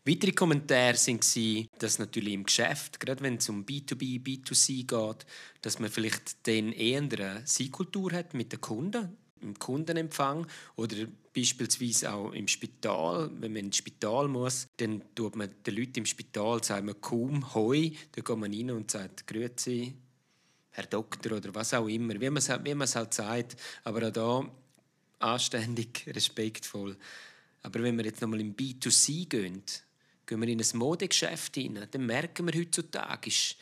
Weitere 0.07 0.31
Kommentare 0.33 0.95
waren, 0.95 1.67
dass 1.79 1.99
natürlich 1.99 2.33
im 2.33 2.43
Geschäft, 2.43 2.99
gerade 2.99 3.23
wenn 3.23 3.37
es 3.37 3.49
um 3.49 3.65
B2B, 3.65 4.21
B2C 4.21 4.85
geht, 4.85 5.25
dass 5.61 5.79
man 5.79 5.89
vielleicht 5.89 6.47
dann 6.47 6.71
eher 6.71 7.01
eine 7.01 7.41
Sie-Kultur 7.45 8.11
hat 8.11 8.33
mit 8.33 8.51
den 8.51 8.61
Kunden, 8.61 9.17
im 9.41 9.57
Kundenempfang 9.57 10.47
oder 10.75 10.95
beispielsweise 11.33 12.13
auch 12.13 12.31
im 12.31 12.47
Spital. 12.47 13.29
Wenn 13.39 13.53
man 13.53 13.65
ins 13.65 13.77
Spital 13.77 14.27
muss, 14.27 14.67
dann 14.77 15.01
tut 15.13 15.35
man 15.35 15.49
den 15.65 15.75
Leuten 15.75 15.99
im 15.99 16.05
Spital 16.05 16.63
sagen 16.63 16.87
wir 16.87 16.95
kaum 16.95 17.53
Hoi, 17.53 17.91
dann 18.11 18.23
geht 18.23 18.37
man 18.37 18.53
rein 18.53 18.71
und 18.71 18.91
sagt 18.91 19.27
Grüezi, 19.27 19.93
Herr 20.75 20.87
Doktor 20.87 21.37
oder 21.37 21.55
was 21.55 21.73
auch 21.73 21.87
immer, 21.87 22.19
wie 22.19 22.29
man 22.29 22.37
es, 22.37 22.49
wie 22.49 22.75
man 22.75 22.83
es 22.83 22.97
halt 22.97 23.13
sagt, 23.13 23.55
aber 23.85 24.07
auch 24.07 24.11
da 24.11 24.51
anständig, 25.19 26.05
respektvoll. 26.13 26.97
Aber 27.63 27.81
wenn 27.81 27.97
wir 27.97 28.03
jetzt 28.03 28.21
nochmal 28.21 28.41
im 28.41 28.55
B2C 28.55 29.29
gehen, 29.29 29.63
gehen 30.25 30.41
wir 30.41 30.47
in 30.49 30.59
ein 30.59 30.77
Modegeschäft 30.77 31.55
hinein, 31.55 31.87
dann 31.89 32.05
merken 32.05 32.45
wir 32.45 32.59
heutzutage, 32.59 33.29
ist 33.29 33.55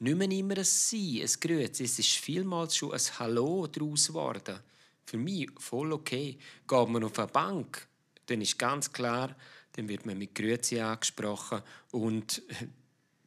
nicht 0.00 0.16
mehr 0.16 0.30
immer 0.30 0.58
ein 0.58 0.64
Sie, 0.64 1.22
ein 1.22 1.30
Grüezi, 1.40 1.84
es 1.84 2.00
ist 2.00 2.16
vielmals 2.16 2.76
schon 2.76 2.92
ein 2.92 3.00
Hallo 3.18 3.68
daraus 3.68 4.08
geworden. 4.08 4.58
Für 5.04 5.18
mich 5.18 5.48
voll 5.58 5.92
okay. 5.92 6.36
Geht 6.66 6.88
man 6.88 7.04
auf 7.04 7.18
eine 7.18 7.28
Bank, 7.28 7.86
dann 8.26 8.40
ist 8.40 8.58
ganz 8.58 8.92
klar, 8.92 9.36
dann 9.72 9.88
wird 9.88 10.04
man 10.04 10.18
mit 10.18 10.34
Grüezi 10.34 10.80
angesprochen 10.80 11.62
und 11.92 12.42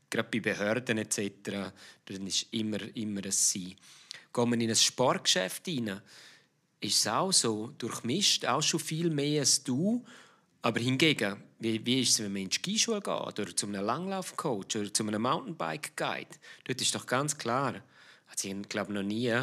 gerade 0.09 0.29
bei 0.31 0.39
Behörden 0.39 0.97
etc., 0.97 1.71
dann 2.05 2.27
ist 2.27 2.47
immer, 2.51 2.79
immer 2.95 3.23
ein 3.23 3.31
Sie. 3.31 3.75
Geht 4.33 4.47
man 4.47 4.61
in 4.61 4.69
ein 4.69 4.75
Sportgeschäft 4.75 5.65
hinein, 5.65 6.01
ist 6.81 6.99
es 6.99 7.07
auch 7.07 7.31
so, 7.31 7.73
durchmischt, 7.77 8.45
auch 8.45 8.61
schon 8.61 8.79
viel 8.79 9.09
mehr 9.09 9.41
als 9.41 9.63
du. 9.63 10.05
Aber 10.61 10.79
hingegen, 10.79 11.41
wie, 11.59 11.85
wie 11.85 12.01
ist 12.01 12.11
es, 12.11 12.23
wenn 12.23 12.33
man 12.33 12.43
in 12.43 12.49
die 12.49 12.55
Skischule 12.55 13.01
geht 13.01 13.39
oder 13.39 13.55
zu 13.55 13.67
einem 13.67 13.83
Langlaufcoach 13.85 14.75
oder 14.75 14.93
zu 14.93 15.03
einem 15.03 15.21
Mountainbike-Guide? 15.21 16.29
Dort 16.65 16.81
ist 16.81 16.95
doch 16.95 17.05
ganz 17.05 17.37
klar, 17.37 17.81
also 18.27 18.47
ich 18.47 18.69
glaube 18.69 18.93
noch 18.93 19.03
nie 19.03 19.33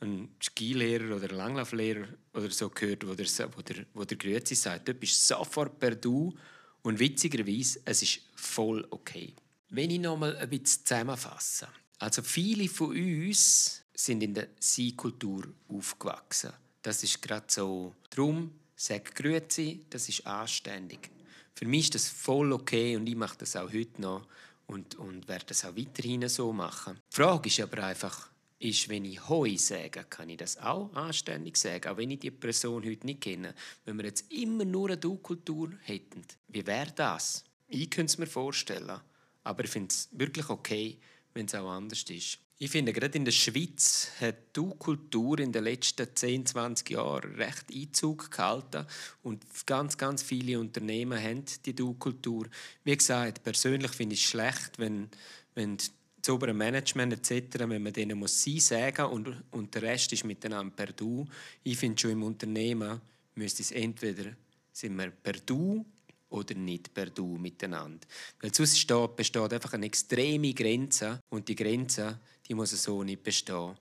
einen 0.00 0.34
Skilehrer 0.40 1.16
oder 1.16 1.28
einen 1.28 1.38
Langlauflehrer 1.38 2.08
oder 2.34 2.50
so 2.50 2.70
gehört, 2.70 3.06
wo 3.06 3.14
der, 3.14 3.26
wo 3.56 3.62
der, 3.62 3.86
wo 3.94 4.04
der 4.04 4.18
Grüezi 4.18 4.54
sagt, 4.54 4.88
dort 4.88 4.98
bist 4.98 5.30
du 5.30 5.34
sofort 5.34 5.78
per 5.78 5.94
Du 5.94 6.34
und 6.82 6.98
witzigerweise, 6.98 7.80
es 7.84 8.02
ist 8.02 8.20
voll 8.34 8.84
okay. 8.90 9.34
Wenn 9.74 9.90
ich 9.90 10.00
noch 10.00 10.18
mal 10.18 10.36
ein 10.36 10.50
bisschen 10.50 10.84
zusammenfasse. 10.84 11.66
Also 11.98 12.20
viele 12.20 12.68
von 12.68 12.90
uns 12.90 13.82
sind 13.94 14.22
in 14.22 14.34
der 14.34 14.48
Sie-Kultur 14.60 15.44
aufgewachsen. 15.66 16.52
Das 16.82 17.02
ist 17.02 17.22
gerade 17.22 17.46
so. 17.48 17.94
Darum 18.10 18.52
sag 18.76 19.14
Grüezi, 19.14 19.86
das 19.88 20.10
ist 20.10 20.26
anständig. 20.26 21.10
Für 21.54 21.64
mich 21.64 21.84
ist 21.84 21.94
das 21.94 22.08
voll 22.08 22.52
okay 22.52 22.96
und 22.96 23.06
ich 23.06 23.16
mache 23.16 23.38
das 23.38 23.56
auch 23.56 23.72
heute 23.72 24.02
noch. 24.02 24.26
und, 24.66 24.94
und 24.96 25.26
werde 25.26 25.46
das 25.46 25.64
auch 25.64 25.74
weiterhin 25.74 26.28
so 26.28 26.52
machen. 26.52 26.98
Die 27.10 27.16
Frage 27.16 27.48
ist 27.48 27.60
aber 27.60 27.84
einfach, 27.84 28.30
ist, 28.58 28.90
wenn 28.90 29.06
ich 29.06 29.26
Hoi 29.26 29.56
sage, 29.56 30.04
kann 30.04 30.28
ich 30.28 30.36
das 30.36 30.58
auch 30.58 30.92
anständig 30.94 31.56
sagen, 31.56 31.88
auch 31.88 31.96
wenn 31.96 32.10
ich 32.10 32.20
die 32.20 32.30
Person 32.30 32.84
heute 32.84 33.06
nicht 33.06 33.22
kenne. 33.22 33.54
Wenn 33.86 33.96
wir 33.96 34.04
jetzt 34.04 34.30
immer 34.30 34.66
nur 34.66 34.88
eine 34.88 34.98
Du-Kultur 34.98 35.72
hätten, 35.82 36.22
wie 36.48 36.66
wäre 36.66 36.92
das? 36.92 37.44
Ich 37.68 37.88
könnte 37.88 38.12
es 38.12 38.18
mir 38.18 38.26
vorstellen, 38.26 39.00
aber 39.44 39.64
ich 39.64 39.70
finde 39.70 39.88
es 39.90 40.08
wirklich 40.12 40.48
okay, 40.48 40.98
wenn 41.34 41.46
es 41.46 41.54
auch 41.54 41.70
anders 41.70 42.02
ist. 42.08 42.38
Ich 42.58 42.70
finde, 42.70 42.92
gerade 42.92 43.18
in 43.18 43.24
der 43.24 43.32
Schweiz 43.32 44.12
hat 44.20 44.36
die 44.36 44.52
Du-Kultur 44.52 45.40
in 45.40 45.50
den 45.50 45.64
letzten 45.64 46.06
10, 46.14 46.46
20 46.46 46.90
Jahren 46.90 47.34
recht 47.34 47.64
Einzug 47.74 48.30
gehalten 48.30 48.86
und 49.24 49.44
ganz, 49.66 49.98
ganz 49.98 50.22
viele 50.22 50.60
Unternehmen 50.60 51.20
haben 51.20 51.44
die 51.66 51.74
Du-Kultur. 51.74 52.46
Wie 52.84 52.96
gesagt, 52.96 53.42
persönlich 53.42 53.90
finde 53.90 54.14
ich 54.14 54.22
es 54.22 54.30
schlecht, 54.30 54.78
wenn, 54.78 55.08
wenn 55.56 55.76
das 55.76 55.90
obere 56.28 56.54
Management 56.54 57.14
etc., 57.14 57.64
wenn 57.66 57.82
man 57.82 57.92
denen 57.92 58.16
muss 58.16 58.40
«sie» 58.40 58.60
sagen 58.60 59.06
und, 59.06 59.42
und 59.50 59.74
der 59.74 59.82
Rest 59.82 60.12
ist 60.12 60.24
miteinander 60.24 60.72
per 60.72 60.92
«du». 60.92 61.26
Ich 61.64 61.78
finde 61.78 62.00
schon 62.00 62.12
im 62.12 62.22
Unternehmen 62.22 63.00
müsste 63.34 63.62
es 63.62 63.72
entweder 63.72 64.36
sind 64.72 64.96
wir 64.96 65.10
per 65.10 65.32
«du» 65.32 65.84
oder 66.32 66.54
nicht 66.54 66.92
per 66.94 67.06
«du» 67.06 67.36
miteinander. 67.36 68.06
Weil 68.40 68.54
sonst 68.54 68.78
steht, 68.78 69.16
besteht 69.16 69.52
einfach 69.52 69.74
eine 69.74 69.86
extreme 69.86 70.52
Grenze 70.54 71.20
und 71.28 71.48
die 71.48 71.54
Grenze, 71.54 72.18
die 72.48 72.54
muss 72.54 72.70
so 72.70 73.02
nicht 73.02 73.22
bestehen. 73.22 73.76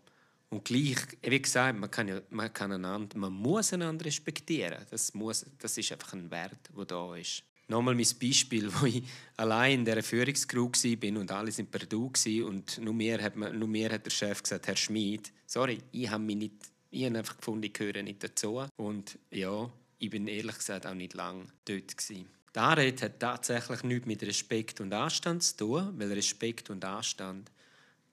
Und 0.49 0.65
gleich, 0.65 0.97
wie 1.21 1.41
gesagt, 1.41 1.79
man 1.79 1.89
kann, 1.89 2.09
ja, 2.09 2.21
man, 2.29 2.53
kann 2.53 2.73
einander, 2.73 3.17
man 3.17 3.31
muss 3.31 3.71
einander 3.71 4.05
respektieren. 4.05 4.85
Das, 4.89 5.13
muss, 5.13 5.45
das 5.57 5.77
ist 5.77 5.93
einfach 5.93 6.11
ein 6.11 6.29
Wert, 6.29 6.69
der 6.75 6.85
da 6.85 7.15
ist. 7.15 7.43
Nochmal 7.69 7.95
mein 7.95 8.07
Beispiel, 8.21 8.69
wo 8.79 8.85
ich 8.85 9.01
allein 9.37 9.79
in 9.79 9.85
dieser 9.85 10.03
Führungscrew 10.03 10.69
war 10.69 11.21
und 11.21 11.31
alle 11.31 11.51
sind 11.53 11.71
per 11.71 11.85
Du 11.85 12.11
und 12.45 12.77
nur 12.79 12.93
mir, 12.93 13.21
hat 13.23 13.37
man, 13.37 13.57
nur 13.57 13.69
mir 13.69 13.91
hat 13.91 14.05
der 14.05 14.11
Chef 14.11 14.43
gesagt, 14.43 14.67
Herr 14.67 14.75
Schmid, 14.75 15.31
sorry, 15.45 15.77
ich 15.93 16.09
habe 16.09 16.21
mich 16.21 16.35
nicht, 16.35 16.55
ich 16.89 17.05
habe 17.05 17.17
einfach 17.17 17.37
gefunden, 17.37 17.63
ich 17.63 17.73
gehöre 17.73 18.03
nicht 18.03 18.21
dazu. 18.21 18.65
Und 18.75 19.17
ja, 19.29 19.71
ich 19.99 20.09
bin 20.09 20.27
ehrlich 20.27 20.57
gesagt 20.57 20.85
auch 20.85 20.93
nicht 20.93 21.13
lange 21.13 21.45
dort 21.63 21.97
gewesen. 21.97 22.25
Die 22.53 22.59
Anrede 22.59 23.05
hat 23.05 23.19
tatsächlich 23.19 23.83
nichts 23.83 24.05
mit 24.05 24.23
Respekt 24.23 24.81
und 24.81 24.93
Anstand 24.93 25.41
zu 25.41 25.55
tun, 25.55 25.93
weil 25.97 26.11
Respekt 26.11 26.69
und 26.69 26.83
Anstand, 26.83 27.49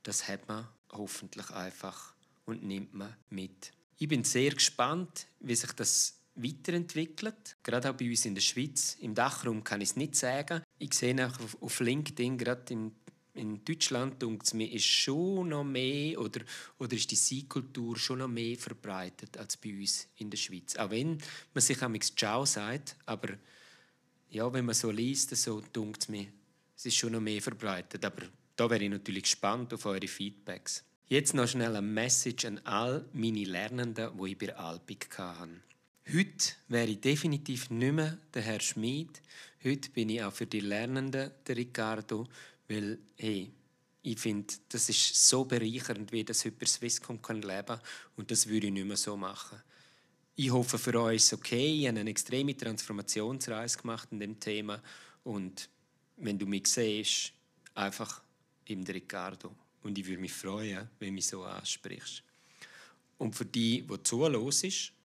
das 0.05 0.29
hat 0.29 0.47
man 0.47 0.69
hoffentlich 0.93 1.51
einfach 1.51 2.15
und 2.47 2.63
nimmt 2.63 2.95
man 2.95 3.17
mit. 3.31 3.73
Ich 3.99 4.07
bin 4.07 4.23
sehr 4.23 4.53
gespannt, 4.53 5.27
wie 5.41 5.57
sich 5.57 5.73
das 5.73 6.15
weiterentwickelt, 6.37 7.57
gerade 7.65 7.91
auch 7.91 7.95
bei 7.95 8.09
uns 8.09 8.25
in 8.27 8.35
der 8.37 8.43
Schweiz. 8.43 8.97
Im 9.01 9.13
Dachraum 9.13 9.65
kann 9.65 9.81
ich 9.81 9.91
es 9.91 9.97
nicht 9.97 10.15
sagen. 10.15 10.63
Ich 10.79 10.95
sehe 10.95 11.27
auch 11.27 11.37
auf 11.61 11.81
LinkedIn, 11.81 12.39
gerade 12.39 12.73
in, 12.73 12.93
in 13.35 13.65
Deutschland, 13.65 14.23
mir, 14.55 14.73
ist 14.73 14.85
schon 14.85 15.49
noch 15.49 15.65
mehr 15.65 16.21
oder, 16.21 16.43
oder 16.79 16.93
ist 16.95 17.11
die 17.11 17.17
Sie-Kultur 17.17 17.97
schon 17.97 18.21
noch 18.21 18.29
mehr 18.29 18.57
verbreitet 18.57 19.37
als 19.37 19.57
bei 19.57 19.77
uns 19.77 20.07
in 20.19 20.31
der 20.31 20.39
Schweiz. 20.39 20.77
Auch 20.77 20.91
wenn 20.91 21.19
man 21.53 21.61
sich 21.61 21.83
am 21.83 22.01
Ciao 22.01 22.45
sagt, 22.45 22.97
aber 23.05 23.31
ja, 24.31 24.53
wenn 24.53 24.65
man 24.65 24.75
so 24.75 24.91
liest, 24.91 25.35
so 25.37 25.61
es 25.61 26.09
mir, 26.09 26.27
es 26.77 26.87
ist 26.87 26.97
schon 26.97 27.13
noch 27.13 27.21
mehr 27.21 27.43
verbreitet. 27.43 28.05
Aber 28.05 28.23
da 28.57 28.69
wäre 28.69 28.85
ich 28.85 28.91
natürlich 28.91 29.25
gespannt 29.25 29.73
auf 29.75 29.87
eure 29.87 30.09
Feedbacks. 30.09 30.85
Jetzt 31.07 31.33
noch 31.33 31.49
schnell 31.49 31.75
eine 31.75 31.87
Message 31.87 32.45
an 32.45 32.59
all 32.65 33.05
meine 33.13 33.45
Lernenden, 33.45 34.11
die 34.19 34.31
ich 34.31 34.39
bei 34.39 34.55
Alpik 34.55 35.19
hatte. 35.19 35.49
Heute 36.13 36.53
wäre 36.69 36.89
ich 36.89 37.01
definitiv 37.01 37.71
nicht 37.71 37.93
mehr 37.93 38.19
der 38.35 38.43
Herr 38.43 38.61
Schmid. 38.61 39.23
Heute 39.65 39.91
bin 39.91 40.11
ich 40.11 40.23
auch 40.23 40.33
für 40.33 40.47
die 40.47 40.61
Lernenden 40.61 41.31
der 41.47 41.57
Ricardo, 41.57 42.27
weil 42.69 42.99
hey, 43.17 43.51
ich 44.03 44.19
finde, 44.19 44.55
das 44.69 44.89
ist 44.89 45.29
so 45.29 45.45
bereichernd, 45.45 46.13
wie 46.13 46.25
das 46.25 46.45
heute 46.45 46.57
bei 46.57 46.67
Swisscom 46.67 47.21
kann 47.21 47.43
leben 47.43 47.79
und 48.17 48.31
das 48.31 48.47
würde 48.47 48.69
ich 48.69 48.73
nicht 48.73 48.87
mehr 48.87 48.97
so 48.97 49.17
machen. 49.17 49.63
Ich 50.41 50.53
hoffe 50.53 50.79
für 50.79 50.95
euch 51.01 51.17
ist 51.17 51.33
okay. 51.33 51.81
Ich 51.81 51.89
habe 51.89 51.99
eine 51.99 52.11
extreme 52.11 52.57
Transformationsreise 52.57 53.77
gemacht 53.77 54.07
in 54.13 54.21
dem 54.21 54.39
Thema 54.39 54.81
und 55.25 55.69
wenn 56.17 56.39
du 56.39 56.47
mich 56.47 56.69
siehst, 56.69 57.33
einfach 57.75 58.23
im 58.67 58.85
Ricardo 58.85 59.53
und 59.83 59.99
ich 59.99 60.07
würde 60.07 60.21
mich 60.21 60.33
freuen, 60.33 60.89
wenn 61.01 61.09
du 61.09 61.15
mich 61.15 61.27
so 61.27 61.43
ansprichst. 61.43 62.23
Und 63.19 63.35
für 63.35 63.47
die, 63.47 63.83
die 63.83 64.03
zuhören, 64.05 64.37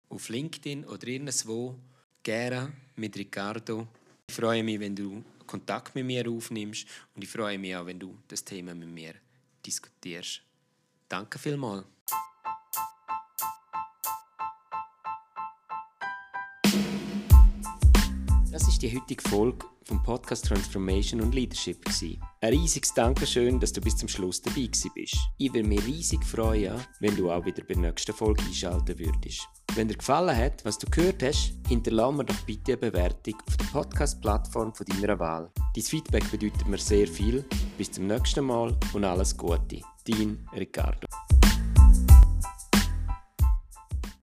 auf 0.09 0.29
LinkedIn 0.29 0.85
oder 0.85 1.07
irgendwo 1.07 1.79
gerne 2.21 2.71
mit 2.95 3.17
Ricardo. 3.17 3.87
Ich 4.29 4.35
freue 4.35 4.63
mich, 4.63 4.79
wenn 4.79 4.95
du 4.95 5.23
Kontakt 5.47 5.95
mit 5.95 6.05
mir 6.05 6.29
aufnimmst 6.29 6.85
und 7.15 7.23
ich 7.23 7.29
freue 7.29 7.57
mich 7.57 7.75
auch, 7.75 7.87
wenn 7.87 7.97
du 7.97 8.19
das 8.27 8.45
Thema 8.45 8.75
mit 8.75 8.89
mir 8.89 9.15
diskutierst. 9.65 10.43
Danke 11.09 11.39
vielmals. 11.39 11.85
Das 18.53 18.67
ist 18.67 18.83
die 18.83 18.95
heutige 18.95 19.27
Folge 19.29 19.65
vom 19.85 20.03
Podcast 20.03 20.45
Transformation 20.45 21.21
und 21.21 21.33
Leadership. 21.33 21.83
Gewesen. 21.83 22.21
Ein 22.39 22.53
riesiges 22.53 22.93
Dankeschön, 22.93 23.59
dass 23.59 23.73
du 23.73 23.81
bis 23.81 23.97
zum 23.97 24.07
Schluss 24.07 24.43
dabei 24.43 24.69
bist. 24.93 25.17
Ich 25.39 25.51
würde 25.51 25.67
mich 25.67 25.83
riesig 25.87 26.23
freuen, 26.23 26.79
wenn 26.99 27.15
du 27.15 27.31
auch 27.31 27.43
wieder 27.45 27.63
bei 27.63 27.73
der 27.73 27.89
nächsten 27.89 28.13
Folge 28.13 28.43
einschalten 28.43 28.99
würdest. 28.99 29.49
Wenn 29.73 29.87
dir 29.87 29.97
gefallen 29.97 30.37
hat, 30.37 30.63
was 30.65 30.77
du 30.77 30.85
gehört 30.87 31.23
hast, 31.23 31.55
hinterlasse 31.67 32.13
mir 32.13 32.25
doch 32.25 32.41
bitte 32.45 32.73
eine 32.73 32.91
Bewertung 32.91 33.41
auf 33.47 33.57
der 33.57 33.65
Podcast-Plattform 33.65 34.71
deiner 34.87 35.17
Wahl. 35.17 35.49
Dein 35.73 35.83
Feedback 35.83 36.29
bedeutet 36.29 36.67
mir 36.67 36.77
sehr 36.77 37.07
viel. 37.07 37.43
Bis 37.79 37.91
zum 37.91 38.05
nächsten 38.05 38.45
Mal 38.45 38.77
und 38.93 39.03
alles 39.03 39.35
Gute. 39.35 39.81
Dein 40.05 40.47
Ricardo. 40.55 41.07